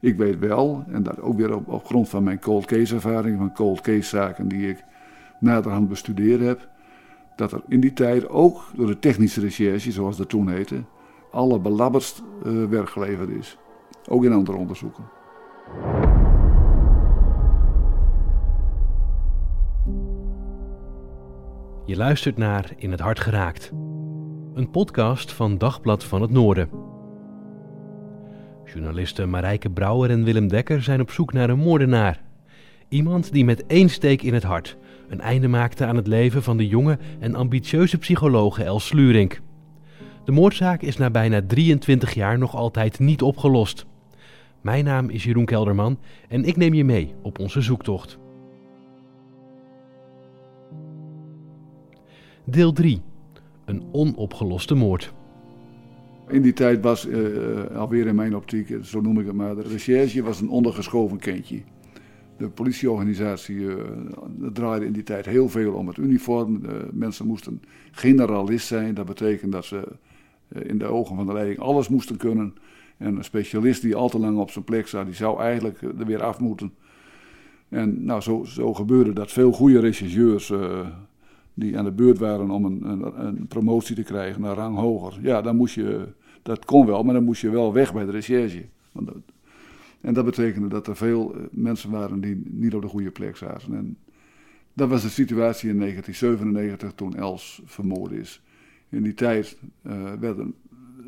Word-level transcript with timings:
Ik 0.00 0.16
weet 0.16 0.38
wel, 0.38 0.84
en 0.88 1.02
dat 1.02 1.20
ook 1.20 1.36
weer 1.36 1.56
op, 1.56 1.84
grond 1.84 2.08
van 2.08 2.22
mijn 2.22 2.40
cold 2.40 2.64
case 2.64 2.94
ervaring, 2.94 3.38
van 3.38 3.54
cold 3.54 3.80
case 3.80 4.08
zaken 4.08 4.48
die 4.48 4.68
ik 4.68 4.84
naderhand 5.40 5.88
bestudeerd 5.88 6.40
heb, 6.40 6.68
dat 7.36 7.52
er 7.52 7.62
in 7.68 7.80
die 7.80 7.92
tijd 7.92 8.28
ook 8.28 8.62
door 8.74 8.86
de 8.86 8.98
technische 8.98 9.40
recherche, 9.40 9.92
zoals 9.92 10.16
dat 10.16 10.28
toen 10.28 10.48
heette, 10.48 10.82
alle 11.30 11.58
belabberst 11.58 12.22
uh, 12.46 12.64
werk 12.64 12.88
geleverd 12.88 13.28
is. 13.28 13.58
Ook 14.08 14.24
in 14.24 14.32
andere 14.32 14.58
onderzoeken. 14.58 15.04
Je 21.84 21.96
luistert 21.96 22.36
naar 22.36 22.72
In 22.76 22.90
het 22.90 23.00
Hart 23.00 23.20
Geraakt. 23.20 23.72
Een 24.54 24.70
podcast 24.70 25.32
van 25.32 25.58
Dagblad 25.58 26.04
van 26.04 26.22
het 26.22 26.30
Noorden. 26.30 26.79
Journalisten 28.74 29.30
Marijke 29.30 29.70
Brouwer 29.70 30.10
en 30.10 30.24
Willem 30.24 30.48
Dekker 30.48 30.82
zijn 30.82 31.00
op 31.00 31.10
zoek 31.10 31.32
naar 31.32 31.50
een 31.50 31.58
moordenaar. 31.58 32.20
Iemand 32.88 33.32
die 33.32 33.44
met 33.44 33.66
één 33.66 33.88
steek 33.88 34.22
in 34.22 34.34
het 34.34 34.42
hart 34.42 34.76
een 35.08 35.20
einde 35.20 35.48
maakte 35.48 35.84
aan 35.84 35.96
het 35.96 36.06
leven 36.06 36.42
van 36.42 36.56
de 36.56 36.66
jonge 36.66 36.98
en 37.18 37.34
ambitieuze 37.34 37.98
psychologe 37.98 38.64
Els 38.64 38.86
Slurink. 38.86 39.40
De 40.24 40.32
moordzaak 40.32 40.82
is 40.82 40.96
na 40.96 41.10
bijna 41.10 41.42
23 41.46 42.14
jaar 42.14 42.38
nog 42.38 42.54
altijd 42.54 42.98
niet 42.98 43.22
opgelost. 43.22 43.86
Mijn 44.60 44.84
naam 44.84 45.08
is 45.08 45.24
Jeroen 45.24 45.44
Kelderman 45.44 45.98
en 46.28 46.44
ik 46.44 46.56
neem 46.56 46.74
je 46.74 46.84
mee 46.84 47.14
op 47.22 47.38
onze 47.38 47.60
zoektocht. 47.60 48.18
Deel 52.44 52.72
3. 52.72 53.02
Een 53.64 53.84
onopgeloste 53.92 54.74
moord. 54.74 55.12
In 56.30 56.42
die 56.42 56.52
tijd 56.52 56.80
was, 56.82 57.06
uh, 57.06 57.76
alweer 57.76 58.06
in 58.06 58.14
mijn 58.14 58.36
optiek, 58.36 58.78
zo 58.82 59.00
noem 59.00 59.18
ik 59.18 59.26
het 59.26 59.34
maar, 59.34 59.54
de 59.54 59.62
recherche 59.62 60.22
was 60.22 60.40
een 60.40 60.48
ondergeschoven 60.48 61.18
kindje. 61.18 61.62
De 62.36 62.48
politieorganisatie 62.48 63.66
draaide 64.52 64.86
in 64.86 64.92
die 64.92 65.02
tijd 65.02 65.26
heel 65.26 65.48
veel 65.48 65.72
om 65.72 65.88
het 65.88 65.96
uniform. 65.96 66.60
Mensen 66.92 67.26
moesten 67.26 67.62
generalist 67.90 68.66
zijn. 68.66 68.94
Dat 68.94 69.06
betekent 69.06 69.52
dat 69.52 69.64
ze 69.64 69.88
in 70.48 70.78
de 70.78 70.84
ogen 70.84 71.16
van 71.16 71.26
de 71.26 71.32
leiding 71.32 71.58
alles 71.58 71.88
moesten 71.88 72.16
kunnen. 72.16 72.54
En 72.96 73.16
een 73.16 73.24
specialist 73.24 73.82
die 73.82 73.94
al 73.94 74.08
te 74.08 74.18
lang 74.18 74.38
op 74.38 74.50
zijn 74.50 74.64
plek 74.64 74.86
zat, 74.86 75.06
die 75.06 75.14
zou 75.14 75.40
eigenlijk 75.40 75.82
er 75.82 76.06
weer 76.06 76.22
af 76.22 76.40
moeten. 76.40 76.72
En 77.68 78.04
nou, 78.04 78.20
zo, 78.20 78.44
zo 78.44 78.74
gebeurde 78.74 79.12
dat 79.12 79.32
veel 79.32 79.52
goede 79.52 79.80
rechercheurs 79.80 80.52
die 81.54 81.78
aan 81.78 81.84
de 81.84 81.92
beurt 81.92 82.18
waren 82.18 82.50
om 82.50 82.64
een, 82.64 82.84
een, 82.84 83.26
een, 83.26 83.46
promotie 83.46 83.94
te 83.94 84.02
krijgen 84.02 84.40
naar 84.40 84.56
rang 84.56 84.76
hoger. 84.76 85.18
Ja, 85.22 85.42
dan 85.42 85.56
moest 85.56 85.74
je, 85.74 86.06
dat 86.42 86.64
kon 86.64 86.86
wel, 86.86 87.02
maar 87.02 87.14
dan 87.14 87.24
moest 87.24 87.40
je 87.40 87.50
wel 87.50 87.72
weg 87.72 87.92
bij 87.92 88.04
de 88.04 88.10
recherche. 88.10 88.64
en 90.00 90.14
dat 90.14 90.24
betekende 90.24 90.68
dat 90.68 90.86
er 90.86 90.96
veel 90.96 91.34
eh, 91.34 91.40
mensen 91.50 91.90
waren 91.90 92.20
die 92.20 92.42
niet 92.44 92.74
op 92.74 92.82
de 92.82 92.88
goede 92.88 93.10
plek 93.10 93.36
zaten. 93.36 93.74
En 93.74 93.96
dat 94.72 94.88
was 94.88 95.02
de 95.02 95.08
situatie 95.08 95.70
in 95.70 95.78
1997 95.78 96.92
toen 96.94 97.16
Els 97.16 97.62
vermoord 97.64 98.12
is. 98.12 98.42
In 98.88 99.02
die 99.02 99.14
tijd 99.14 99.58
uh, 99.82 100.12
werden, 100.20 100.54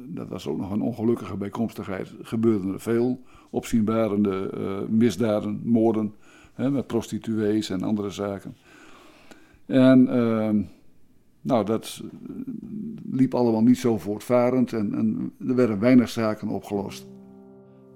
dat 0.07 0.29
was 0.29 0.47
ook 0.47 0.59
nog 0.59 0.71
een 0.71 0.81
ongelukkige 0.81 1.37
bijkomstigheid, 1.37 2.15
gebeurden 2.23 2.73
er 2.73 2.81
veel 2.81 3.23
opzienbarende 3.51 4.51
uh, 4.59 4.89
misdaden, 4.89 5.61
moorden, 5.65 6.15
hè, 6.55 6.71
met 6.71 6.87
prostituees 6.87 7.71
en 7.71 7.83
andere 7.83 8.11
zaken. 8.11 8.57
En 9.67 10.09
uh, 10.11 10.51
nou, 11.43 11.65
dat 11.65 12.03
liep 13.11 13.35
allemaal 13.35 13.63
niet 13.63 13.79
zo 13.79 13.99
voortvarend 13.99 14.73
en, 14.73 14.95
en 14.95 15.33
er 15.49 15.55
werden 15.55 15.79
weinig 15.79 16.09
zaken 16.09 16.49
opgelost. 16.49 17.07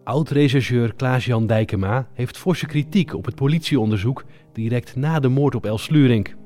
Oud-rechercheur 0.05 0.95
Klaas-Jan 0.95 1.47
Dijkema 1.47 2.09
heeft 2.13 2.39
forse 2.39 2.67
kritiek 2.67 3.15
op 3.15 3.25
het 3.25 3.35
politieonderzoek 3.35 4.25
direct 4.53 4.97
na 4.97 5.21
de 5.21 5.29
moord 5.29 5.55
op 5.55 5.65
Els 5.65 5.83
Slurink. 5.83 6.37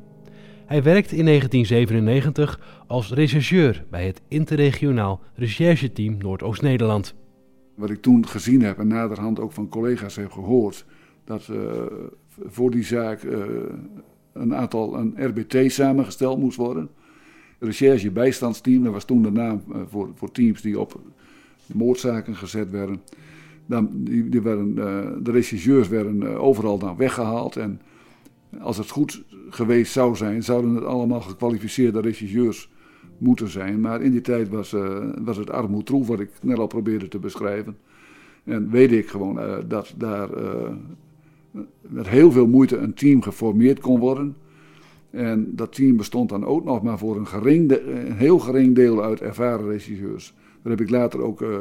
Hij 0.66 0.82
werkt 0.82 1.12
in 1.12 1.24
1997 1.24 2.84
als 2.86 3.12
rechercheur 3.12 3.84
bij 3.90 4.06
het 4.06 4.22
interregionaal 4.28 5.20
rechercheteam 5.34 6.16
Noordoost-Nederland. 6.18 7.14
Wat 7.74 7.90
ik 7.90 8.02
toen 8.02 8.26
gezien 8.26 8.62
heb 8.62 8.78
en 8.78 8.86
naderhand 8.86 9.40
ook 9.40 9.52
van 9.52 9.68
collega's 9.68 10.16
heb 10.16 10.30
gehoord, 10.30 10.86
dat 11.24 11.48
uh, 11.50 11.58
voor 12.46 12.70
die 12.70 12.84
zaak 12.84 13.22
uh, 13.22 13.44
een 14.32 14.54
aantal 14.54 14.96
een 14.96 15.14
RBT 15.16 15.72
samengesteld 15.72 16.38
moest 16.38 16.56
worden. 16.56 16.88
Recherche 17.58 18.10
bijstandsteam, 18.10 18.82
dat 18.82 18.92
was 18.92 19.04
toen 19.04 19.22
de 19.22 19.30
naam 19.30 19.62
eh, 19.72 19.80
voor, 19.88 20.10
voor 20.14 20.32
teams 20.32 20.60
die 20.60 20.80
op 20.80 21.00
moordzaken 21.66 22.36
gezet 22.36 22.70
werden. 22.70 23.02
Dan, 23.66 23.88
die, 23.92 24.28
die 24.28 24.40
werden, 24.40 24.78
eh, 24.78 25.10
de 25.22 25.30
rechercheurs 25.30 25.88
werden 25.88 26.22
eh, 26.22 26.42
overal 26.42 26.78
dan 26.78 26.96
weggehaald. 26.96 27.56
En 27.56 27.80
als 28.60 28.76
het 28.76 28.90
goed 28.90 29.22
geweest 29.50 29.92
zou 29.92 30.16
zijn, 30.16 30.42
zouden 30.42 30.74
het 30.74 30.84
allemaal 30.84 31.20
gekwalificeerde 31.20 32.00
rechercheurs 32.00 32.70
moeten 33.18 33.48
zijn. 33.48 33.80
Maar 33.80 34.02
in 34.02 34.10
die 34.10 34.20
tijd 34.20 34.48
was, 34.48 34.74
was 35.22 35.36
het 35.36 35.50
armoedroef, 35.50 36.06
wat 36.06 36.20
ik 36.20 36.30
net 36.42 36.58
al 36.58 36.66
probeerde 36.66 37.08
te 37.08 37.18
beschrijven. 37.18 37.76
En 38.44 38.70
weet 38.70 38.92
ik 38.92 39.08
gewoon 39.08 39.64
dat 39.68 39.94
daar 39.96 40.28
met 41.80 42.08
heel 42.08 42.32
veel 42.32 42.46
moeite 42.46 42.76
een 42.76 42.94
team 42.94 43.22
geformeerd 43.22 43.80
kon 43.80 44.00
worden. 44.00 44.36
En 45.10 45.56
dat 45.56 45.74
team 45.74 45.96
bestond 45.96 46.28
dan 46.28 46.44
ook 46.44 46.64
nog 46.64 46.82
maar 46.82 46.98
voor 46.98 47.16
een, 47.16 47.26
gering 47.26 47.70
een 47.70 48.12
heel 48.12 48.38
gering 48.38 48.74
deel 48.74 49.02
uit 49.04 49.20
ervaren 49.20 49.66
regisseurs. 49.66 50.34
Daar 50.62 50.72
heb 50.72 50.80
ik 50.80 50.90
later 50.90 51.22
ook, 51.22 51.40
uh, 51.40 51.56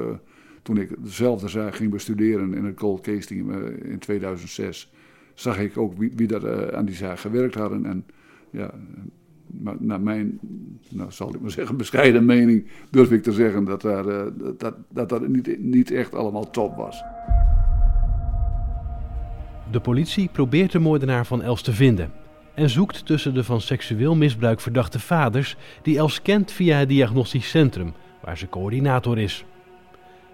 toen 0.61 0.77
ik 0.77 0.89
dezelfde 1.03 1.47
zaak 1.47 1.75
ging 1.75 1.91
bestuderen 1.91 2.53
in 2.53 2.65
het 2.65 2.75
Cold 2.75 3.01
Case 3.01 3.27
Team 3.27 3.49
uh, 3.49 3.91
in 3.91 3.99
2006, 3.99 4.91
zag 5.33 5.59
ik 5.59 5.77
ook 5.77 5.97
wie, 5.97 6.11
wie 6.15 6.27
dat 6.27 6.43
uh, 6.43 6.67
aan 6.67 6.85
die 6.85 6.95
zaak 6.95 7.19
gewerkt 7.19 7.55
hadden. 7.55 7.85
En 7.85 8.05
ja, 8.51 8.73
naar 9.79 10.01
mijn, 10.01 10.39
nou 10.89 11.11
zal 11.11 11.33
ik 11.35 11.41
maar 11.41 11.51
zeggen, 11.59 11.77
bescheiden 11.77 12.25
mening, 12.25 12.65
durf 12.89 13.11
ik 13.11 13.23
te 13.23 13.31
zeggen 13.31 13.63
dat 13.63 13.81
daar, 13.81 14.03
dat, 14.57 14.75
dat, 14.89 15.09
dat 15.09 15.27
niet, 15.27 15.59
niet 15.59 15.91
echt 15.91 16.15
allemaal 16.15 16.49
top 16.49 16.75
was. 16.75 17.03
De 19.71 19.79
politie 19.79 20.29
probeert 20.31 20.71
de 20.71 20.79
moordenaar 20.79 21.25
van 21.25 21.41
Els 21.41 21.61
te 21.61 21.73
vinden 21.73 22.11
en 22.53 22.69
zoekt 22.69 23.05
tussen 23.05 23.33
de 23.33 23.43
van 23.43 23.61
seksueel 23.61 24.15
misbruik 24.15 24.59
verdachte 24.59 24.99
vaders 24.99 25.55
die 25.81 25.97
Els 25.97 26.21
kent 26.21 26.51
via 26.51 26.77
het 26.77 26.89
diagnostisch 26.89 27.49
centrum, 27.49 27.93
waar 28.21 28.37
ze 28.37 28.49
coördinator 28.49 29.17
is. 29.17 29.43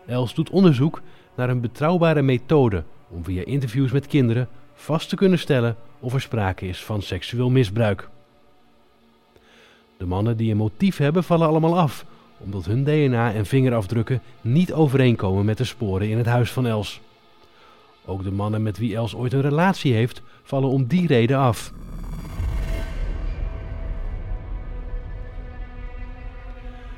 Els 0.05 0.33
doet 0.33 0.49
onderzoek 0.49 1.01
naar 1.35 1.49
een 1.49 1.61
betrouwbare 1.61 2.21
methode 2.21 2.83
om 3.09 3.23
via 3.23 3.45
interviews 3.45 3.91
met 3.91 4.07
kinderen 4.07 4.47
vast 4.73 5.09
te 5.09 5.15
kunnen 5.15 5.39
stellen 5.39 5.75
of 5.99 6.13
er 6.13 6.21
sprake 6.21 6.67
is 6.67 6.83
van 6.83 7.01
seksueel 7.01 7.49
misbruik. 7.49 8.09
De 9.97 10.05
mannen 10.05 10.37
die 10.37 10.51
een 10.51 10.57
motief 10.57 10.97
hebben 10.97 11.23
vallen 11.23 11.47
allemaal 11.47 11.79
af, 11.79 12.05
omdat 12.37 12.65
hun 12.65 12.83
DNA 12.83 13.33
en 13.33 13.45
vingerafdrukken 13.45 14.21
niet 14.41 14.73
overeenkomen 14.73 15.45
met 15.45 15.57
de 15.57 15.63
sporen 15.63 16.09
in 16.09 16.17
het 16.17 16.25
huis 16.25 16.51
van 16.51 16.67
Els. 16.67 17.01
Ook 18.05 18.23
de 18.23 18.31
mannen 18.31 18.63
met 18.63 18.77
wie 18.77 18.95
Els 18.95 19.15
ooit 19.15 19.33
een 19.33 19.41
relatie 19.41 19.93
heeft, 19.93 20.21
vallen 20.43 20.69
om 20.69 20.85
die 20.85 21.07
reden 21.07 21.37
af. 21.37 21.73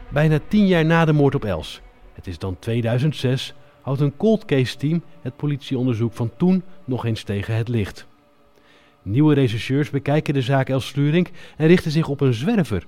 Bijna 0.09 0.39
tien 0.47 0.67
jaar 0.67 0.85
na 0.85 1.05
de 1.05 1.13
moord 1.13 1.35
op 1.35 1.45
Els, 1.45 1.81
het 2.13 2.27
is 2.27 2.39
dan 2.39 2.59
2006, 2.59 3.53
houdt 3.81 4.01
een 4.01 4.17
cold 4.17 4.45
case 4.45 4.77
team 4.77 5.01
het 5.21 5.35
politieonderzoek 5.35 6.13
van 6.13 6.31
toen 6.37 6.63
nog 6.85 7.05
eens 7.05 7.23
tegen 7.23 7.55
het 7.55 7.67
licht. 7.67 8.07
Nieuwe 9.01 9.33
rechercheurs 9.33 9.89
bekijken 9.89 10.33
de 10.33 10.41
zaak 10.41 10.69
Els 10.69 10.87
Slurink 10.87 11.29
en 11.57 11.67
richten 11.67 11.91
zich 11.91 12.07
op 12.07 12.21
een 12.21 12.33
zwerver. 12.33 12.87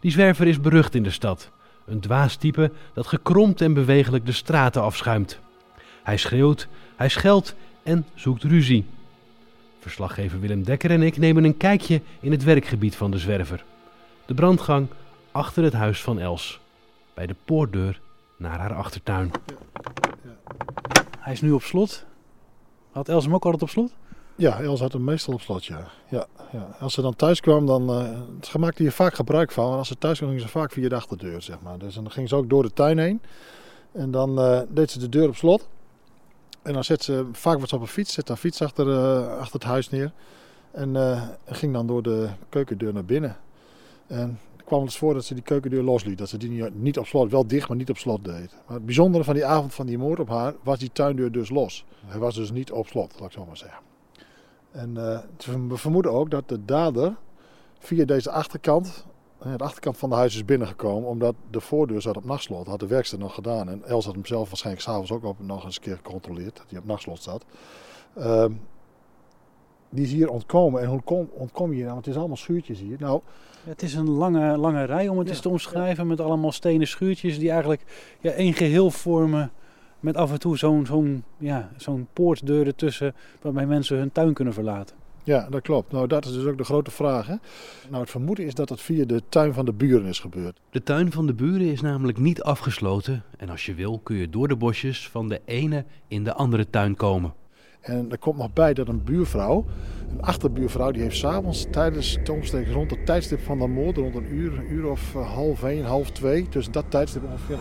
Die 0.00 0.10
zwerver 0.10 0.46
is 0.46 0.60
berucht 0.60 0.94
in 0.94 1.02
de 1.02 1.10
stad. 1.10 1.50
Een 1.86 2.00
dwaas 2.00 2.36
type 2.36 2.70
dat 2.92 3.06
gekromd 3.06 3.60
en 3.60 3.74
bewegelijk 3.74 4.26
de 4.26 4.32
straten 4.32 4.82
afschuimt. 4.82 5.40
Hij 6.02 6.16
schreeuwt, 6.16 6.68
hij 6.96 7.08
scheldt 7.08 7.54
en 7.82 8.06
zoekt 8.14 8.42
ruzie. 8.42 8.84
Verslaggever 9.78 10.40
Willem 10.40 10.64
Dekker 10.64 10.90
en 10.90 11.02
ik 11.02 11.16
nemen 11.16 11.44
een 11.44 11.56
kijkje 11.56 12.00
in 12.20 12.30
het 12.30 12.44
werkgebied 12.44 12.96
van 12.96 13.10
de 13.10 13.18
zwerver. 13.18 13.64
De 14.26 14.34
brandgang 14.34 14.88
achter 15.32 15.64
het 15.64 15.72
huis 15.72 16.02
van 16.02 16.18
Els. 16.18 16.60
Bij 17.14 17.26
de 17.26 17.36
poortdeur 17.44 18.00
naar 18.36 18.58
haar 18.58 18.74
achtertuin. 18.74 19.30
Hij 21.18 21.32
is 21.32 21.40
nu 21.40 21.52
op 21.52 21.62
slot. 21.62 22.04
Had 22.90 23.08
Els 23.08 23.24
hem 23.24 23.34
ook 23.34 23.44
altijd 23.44 23.62
op 23.62 23.68
slot? 23.68 23.92
Ja, 24.36 24.60
Els 24.60 24.80
had 24.80 24.92
hem 24.92 25.04
meestal 25.04 25.34
op 25.34 25.40
slot, 25.40 25.64
ja. 25.64 25.88
ja, 26.08 26.26
ja. 26.52 26.76
Als 26.80 26.94
ze 26.94 27.02
dan 27.02 27.16
thuis 27.16 27.40
kwam, 27.40 27.66
dan 27.66 27.90
uh, 27.90 28.20
ze 28.40 28.58
maakte 28.58 28.82
hier 28.82 28.92
vaak 28.92 29.14
gebruik 29.14 29.52
van. 29.52 29.72
En 29.72 29.78
als 29.78 29.88
ze 29.88 29.98
thuis 29.98 30.18
kwam, 30.18 30.30
ging 30.30 30.40
ze 30.40 30.48
vaak 30.48 30.72
via 30.72 30.88
de 30.88 30.94
achterdeur, 30.94 31.42
zeg 31.42 31.60
maar. 31.60 31.78
Dus 31.78 31.94
dan 31.94 32.10
ging 32.10 32.28
ze 32.28 32.36
ook 32.36 32.48
door 32.48 32.62
de 32.62 32.72
tuin 32.72 32.98
heen. 32.98 33.20
En 33.92 34.10
dan 34.10 34.38
uh, 34.38 34.60
deed 34.68 34.90
ze 34.90 34.98
de 34.98 35.08
deur 35.08 35.28
op 35.28 35.36
slot. 35.36 35.68
En 36.64 36.72
dan 36.72 36.84
zet 36.84 37.02
ze, 37.02 37.26
vaak 37.32 37.58
wat 37.60 37.72
op 37.72 37.80
een 37.80 37.86
fiets, 37.86 38.12
zet 38.12 38.28
haar 38.28 38.36
fiets 38.36 38.62
achter, 38.62 38.86
uh, 38.86 39.38
achter 39.38 39.54
het 39.54 39.68
huis 39.68 39.90
neer. 39.90 40.12
En 40.70 40.96
ging 41.46 41.72
dan 41.72 41.86
door 41.86 42.02
de 42.02 42.28
keukendeur 42.48 42.92
naar 42.92 43.04
binnen. 43.04 43.36
En 44.06 44.38
kwam 44.64 44.80
het 44.80 44.88
eens 44.88 44.98
voor 44.98 45.14
dat 45.14 45.24
ze 45.24 45.34
die 45.34 45.42
keukendeur 45.42 45.82
losliet. 45.82 46.18
Dat 46.18 46.28
ze 46.28 46.36
die 46.36 46.70
niet, 46.72 46.98
op 46.98 47.06
slot, 47.06 47.30
wel 47.30 47.46
dicht, 47.46 47.68
maar 47.68 47.76
niet 47.76 47.90
op 47.90 47.98
slot 47.98 48.24
deed. 48.24 48.54
Maar 48.66 48.76
het 48.76 48.84
bijzondere 48.84 49.24
van 49.24 49.34
die 49.34 49.44
avond 49.44 49.74
van 49.74 49.86
die 49.86 49.98
moord 49.98 50.20
op 50.20 50.28
haar 50.28 50.54
was 50.62 50.78
die 50.78 50.90
tuindeur 50.92 51.32
dus 51.32 51.50
los. 51.50 51.84
Hij 52.06 52.18
was 52.18 52.34
dus 52.34 52.50
niet 52.50 52.72
op 52.72 52.86
slot, 52.86 53.12
laat 53.18 53.28
ik 53.28 53.32
zo 53.32 53.44
maar 53.44 53.56
zeggen. 53.56 53.82
En 54.70 54.90
uh, 54.96 55.18
we 55.68 55.76
vermoeden 55.76 56.12
ook 56.12 56.30
dat 56.30 56.48
de 56.48 56.64
dader 56.64 57.14
via 57.78 58.04
deze 58.04 58.30
achterkant, 58.30 59.06
de 59.38 59.64
achterkant 59.64 59.96
van 59.96 60.08
de 60.08 60.14
huis 60.14 60.34
is 60.34 60.44
binnengekomen, 60.44 61.08
omdat 61.08 61.34
de 61.50 61.60
voordeur 61.60 62.02
zat 62.02 62.16
op 62.16 62.24
nachtslot. 62.24 62.66
Had 62.66 62.80
de 62.80 62.86
werkster 62.86 63.18
nog 63.18 63.34
gedaan. 63.34 63.68
En 63.68 63.84
Els 63.84 64.04
had 64.04 64.14
hem 64.14 64.26
zelf 64.26 64.48
waarschijnlijk 64.48 64.84
s'avonds 64.84 65.12
ook 65.12 65.24
op, 65.24 65.36
nog 65.40 65.64
eens 65.64 65.76
een 65.76 65.82
keer 65.82 65.96
gecontroleerd, 65.96 66.56
dat 66.56 66.66
hij 66.68 66.78
op 66.78 66.84
nachtslot 66.84 67.22
zat. 67.22 67.44
Uh, 68.18 68.44
die 69.90 70.04
is 70.04 70.12
hier 70.12 70.28
ontkomen. 70.28 70.82
En 70.82 70.88
hoe 70.88 71.02
kom, 71.02 71.28
ontkom 71.32 71.68
je 71.68 71.74
hier 71.74 71.82
nou? 71.82 71.94
Want 71.94 72.04
het 72.04 72.14
is 72.14 72.20
allemaal 72.20 72.36
schuurtjes 72.36 72.78
hier. 72.80 72.96
Nou, 72.98 73.20
het 73.64 73.82
is 73.82 73.94
een 73.94 74.10
lange, 74.10 74.56
lange 74.56 74.84
rij 74.84 75.08
om 75.08 75.18
het 75.18 75.26
ja, 75.26 75.32
eens 75.32 75.42
te 75.42 75.48
omschrijven. 75.48 76.06
Met 76.06 76.20
allemaal 76.20 76.52
stenen 76.52 76.86
schuurtjes 76.86 77.38
die 77.38 77.50
eigenlijk 77.50 77.82
ja, 78.20 78.30
één 78.30 78.52
geheel 78.52 78.90
vormen. 78.90 79.52
Met 80.00 80.16
af 80.16 80.32
en 80.32 80.38
toe 80.38 80.58
zo'n 80.58 80.86
zo'n 80.86 81.24
ja, 81.38 81.70
zo'n 81.76 82.08
poortdeur 82.12 82.66
ertussen 82.66 83.14
waarmee 83.40 83.66
mensen 83.66 83.98
hun 83.98 84.12
tuin 84.12 84.32
kunnen 84.32 84.54
verlaten. 84.54 84.96
Ja, 85.24 85.46
dat 85.50 85.62
klopt. 85.62 85.92
Nou, 85.92 86.06
dat 86.06 86.24
is 86.24 86.32
dus 86.32 86.44
ook 86.44 86.58
de 86.58 86.64
grote 86.64 86.90
vraag. 86.90 87.26
Hè? 87.26 87.34
Nou, 87.88 88.00
het 88.00 88.10
vermoeden 88.10 88.44
is 88.44 88.54
dat 88.54 88.68
het 88.68 88.80
via 88.80 89.04
de 89.04 89.22
tuin 89.28 89.54
van 89.54 89.64
de 89.64 89.72
buren 89.72 90.06
is 90.06 90.18
gebeurd. 90.18 90.60
De 90.70 90.82
tuin 90.82 91.12
van 91.12 91.26
de 91.26 91.34
buren 91.34 91.66
is 91.66 91.80
namelijk 91.80 92.18
niet 92.18 92.42
afgesloten. 92.42 93.22
En 93.36 93.48
als 93.48 93.66
je 93.66 93.74
wil 93.74 93.98
kun 93.98 94.16
je 94.16 94.30
door 94.30 94.48
de 94.48 94.56
bosjes 94.56 95.08
van 95.08 95.28
de 95.28 95.40
ene 95.44 95.84
in 96.08 96.24
de 96.24 96.34
andere 96.34 96.70
tuin 96.70 96.96
komen. 96.96 97.34
En 97.80 98.10
er 98.10 98.18
komt 98.18 98.36
nog 98.38 98.52
bij 98.52 98.74
dat 98.74 98.88
een 98.88 99.04
buurvrouw, 99.04 99.64
een 100.10 100.22
achterbuurvrouw, 100.22 100.90
die 100.90 101.02
heeft 101.02 101.16
s'avonds 101.16 101.66
tijdens 101.70 102.16
het 102.16 102.28
omsteken 102.28 102.72
rond 102.72 102.90
het 102.90 103.06
tijdstip 103.06 103.40
van 103.40 103.58
de 103.58 103.66
moord, 103.66 103.96
rond 103.96 104.14
een 104.14 104.34
uur, 104.34 104.58
een 104.58 104.72
uur 104.72 104.86
of 104.86 105.14
uh, 105.14 105.34
half 105.34 105.62
één, 105.62 105.84
half 105.84 106.10
twee, 106.10 106.48
tussen 106.48 106.72
dat 106.72 106.84
tijdstip 106.88 107.24
ongeveer, 107.24 107.58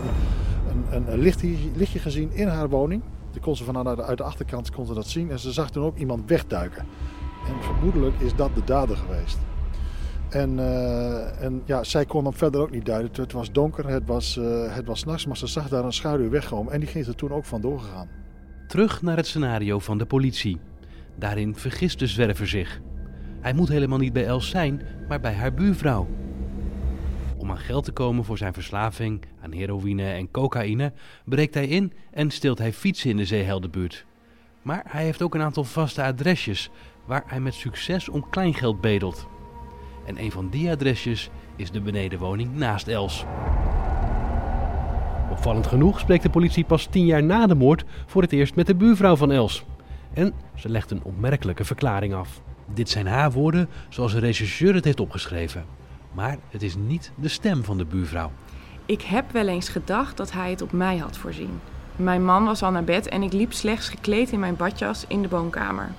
een, 0.70 0.96
een, 0.96 1.14
een 1.14 1.20
lichtje, 1.20 1.56
lichtje 1.76 2.00
gezien 2.00 2.32
in 2.32 2.48
haar 2.48 2.70
woning. 2.70 3.02
Die 3.32 3.42
kon 3.42 3.56
ze 3.56 3.64
vanuit 3.64 3.98
de, 3.98 4.04
uit 4.04 4.18
de 4.18 4.24
achterkant 4.24 4.72
kon 4.72 4.86
ze 4.86 4.94
dat 4.94 5.08
zien 5.08 5.32
en 5.32 5.40
ze 5.40 5.52
zag 5.52 5.72
toen 5.72 5.84
ook 5.84 5.98
iemand 5.98 6.30
wegduiken. 6.30 6.86
En 7.48 7.64
vermoedelijk 7.64 8.20
is 8.20 8.36
dat 8.36 8.56
de 8.56 8.64
dader 8.64 8.98
geweest. 8.98 9.38
En, 10.30 10.58
uh, 10.58 11.42
en 11.42 11.62
ja, 11.66 11.84
zij 11.84 12.06
kon 12.06 12.24
hem 12.24 12.34
verder 12.34 12.62
ook 12.62 12.72
niet 12.72 12.86
duiden. 12.86 13.12
Het 13.22 13.32
was 13.32 13.52
donker, 13.52 13.88
het 13.88 14.06
was, 14.06 14.38
uh, 14.38 14.76
het 14.76 14.86
was 14.86 15.04
nachts, 15.04 15.26
maar 15.26 15.38
ze 15.38 15.48
zag 15.48 15.70
daar 15.70 15.86
een 15.86 15.94
schaduw 15.94 16.30
wegkomen 16.30 16.74
en 16.74 16.80
die 16.80 16.90
ging 16.90 17.06
er 17.06 17.16
toen 17.16 17.32
ook 17.32 17.46
vandoor 17.46 17.80
gegaan. 17.80 18.08
Terug 18.68 19.02
naar 19.02 19.18
het 19.18 19.28
scenario 19.28 19.80
van 19.80 19.98
de 19.98 20.06
politie. 20.06 20.60
Daarin 21.16 21.56
vergist 21.56 22.00
de 22.00 22.08
zwerver 22.08 22.48
zich. 22.48 22.82
Hij 23.42 23.54
moet 23.54 23.70
helemaal 23.70 23.98
niet 23.98 24.14
bij 24.14 24.26
Els 24.26 24.50
zijn, 24.50 24.82
maar 25.08 25.20
bij 25.20 25.34
haar 25.34 25.54
buurvrouw. 25.54 26.08
Om 27.38 27.52
aan 27.52 27.58
geld 27.58 27.84
te 27.84 27.92
komen 27.92 28.26
voor 28.26 28.38
zijn 28.38 28.54
verslaving 28.54 29.26
aan 29.42 29.52
heroïne 29.52 30.12
en 30.12 30.32
cocaïne, 30.32 30.94
breekt 31.26 31.54
hij 31.54 31.68
in 31.68 31.94
en 32.12 32.32
steelt 32.32 32.58
hij 32.58 32.74
fietsen 32.74 33.10
in 33.10 33.18
de 33.18 33.26
Zeeheldenbuurt. 33.26 34.06
Maar 34.62 34.84
hij 34.88 35.04
heeft 35.04 35.22
ook 35.22 35.36
een 35.36 35.42
aantal 35.42 35.64
vaste 35.64 36.04
adresjes 36.04 36.70
waar 37.06 37.24
hij 37.26 37.40
met 37.40 37.54
succes 37.54 38.10
om 38.10 38.30
kleingeld 38.30 38.82
bedelt. 38.82 39.28
En 40.06 40.20
een 40.20 40.32
van 40.32 40.50
die 40.50 40.72
adresjes 40.72 41.30
is 41.56 41.72
de 41.72 41.82
benedenwoning 41.82 42.56
naast 42.56 42.88
Els. 42.88 43.26
Opvallend 45.32 45.68
genoeg 45.68 46.00
spreekt 46.00 46.24
de 46.24 46.30
politie 46.30 46.64
pas 46.64 46.86
tien 46.86 47.06
jaar 47.06 47.24
na 47.24 47.48
de 47.48 47.56
moord 47.56 47.84
voor 48.06 48.22
het 48.22 48.32
eerst 48.32 48.56
met 48.56 48.68
de 48.68 48.76
buurvrouw 48.76 49.16
van 49.16 49.32
Els. 49.32 49.64
En 50.14 50.34
ze 50.56 50.70
legt 50.70 50.92
een 50.92 51.04
opmerkelijke 51.04 51.66
verklaring 51.66 52.14
af. 52.14 52.42
Dit 52.74 52.90
zijn 52.90 53.08
haar 53.08 53.32
woorden 53.32 53.70
zoals 53.90 54.12
de 54.12 54.20
rechercheur 54.20 54.74
het 54.74 54.86
heeft 54.86 55.00
opgeschreven. 55.00 55.66
Maar 56.12 56.38
het 56.50 56.64
is 56.64 56.76
niet 56.76 57.12
de 57.16 57.28
stem 57.28 57.64
van 57.64 57.78
de 57.78 57.86
buurvrouw. 57.86 58.32
Ik 58.86 59.02
heb 59.02 59.32
wel 59.32 59.48
eens 59.48 59.70
gedacht 59.70 60.18
dat 60.18 60.32
hij 60.32 60.50
het 60.50 60.62
op 60.62 60.72
mij 60.72 60.98
had 60.98 61.18
voorzien. 61.18 61.60
Mijn 61.96 62.26
man 62.26 62.46
was 62.46 62.64
al 62.64 62.72
naar 62.72 62.84
bed 62.84 63.08
en 63.08 63.24
ik 63.24 63.34
liep 63.34 63.54
slechts 63.54 63.90
gekleed 63.90 64.32
in 64.32 64.40
mijn 64.40 64.56
badjas 64.56 65.06
in 65.08 65.22
de 65.22 65.30
woonkamer. 65.30 65.92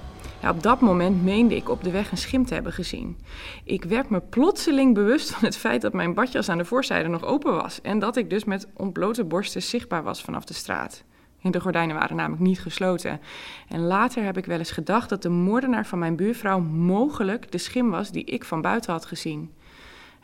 Op 0.48 0.62
dat 0.62 0.80
moment 0.80 1.22
meende 1.22 1.56
ik 1.56 1.68
op 1.68 1.84
de 1.84 1.90
weg 1.90 2.10
een 2.10 2.16
schim 2.16 2.46
te 2.46 2.54
hebben 2.54 2.72
gezien. 2.72 3.16
Ik 3.64 3.84
werd 3.84 4.08
me 4.08 4.20
plotseling 4.20 4.94
bewust 4.94 5.30
van 5.30 5.44
het 5.44 5.56
feit 5.56 5.82
dat 5.82 5.92
mijn 5.92 6.14
badjas 6.14 6.48
aan 6.48 6.58
de 6.58 6.64
voorzijde 6.64 7.08
nog 7.08 7.24
open 7.24 7.54
was 7.54 7.80
en 7.80 7.98
dat 7.98 8.16
ik 8.16 8.30
dus 8.30 8.44
met 8.44 8.68
ontblote 8.76 9.24
borsten 9.24 9.62
zichtbaar 9.62 10.02
was 10.02 10.22
vanaf 10.22 10.44
de 10.44 10.54
straat. 10.54 11.04
De 11.40 11.60
gordijnen 11.60 11.96
waren 11.96 12.16
namelijk 12.16 12.42
niet 12.42 12.60
gesloten. 12.60 13.20
En 13.68 13.80
later 13.80 14.24
heb 14.24 14.36
ik 14.36 14.46
wel 14.46 14.58
eens 14.58 14.70
gedacht 14.70 15.08
dat 15.08 15.22
de 15.22 15.28
moordenaar 15.28 15.86
van 15.86 15.98
mijn 15.98 16.16
buurvrouw 16.16 16.60
mogelijk 16.60 17.52
de 17.52 17.58
schim 17.58 17.90
was 17.90 18.10
die 18.10 18.24
ik 18.24 18.44
van 18.44 18.60
buiten 18.60 18.92
had 18.92 19.06
gezien. 19.06 19.52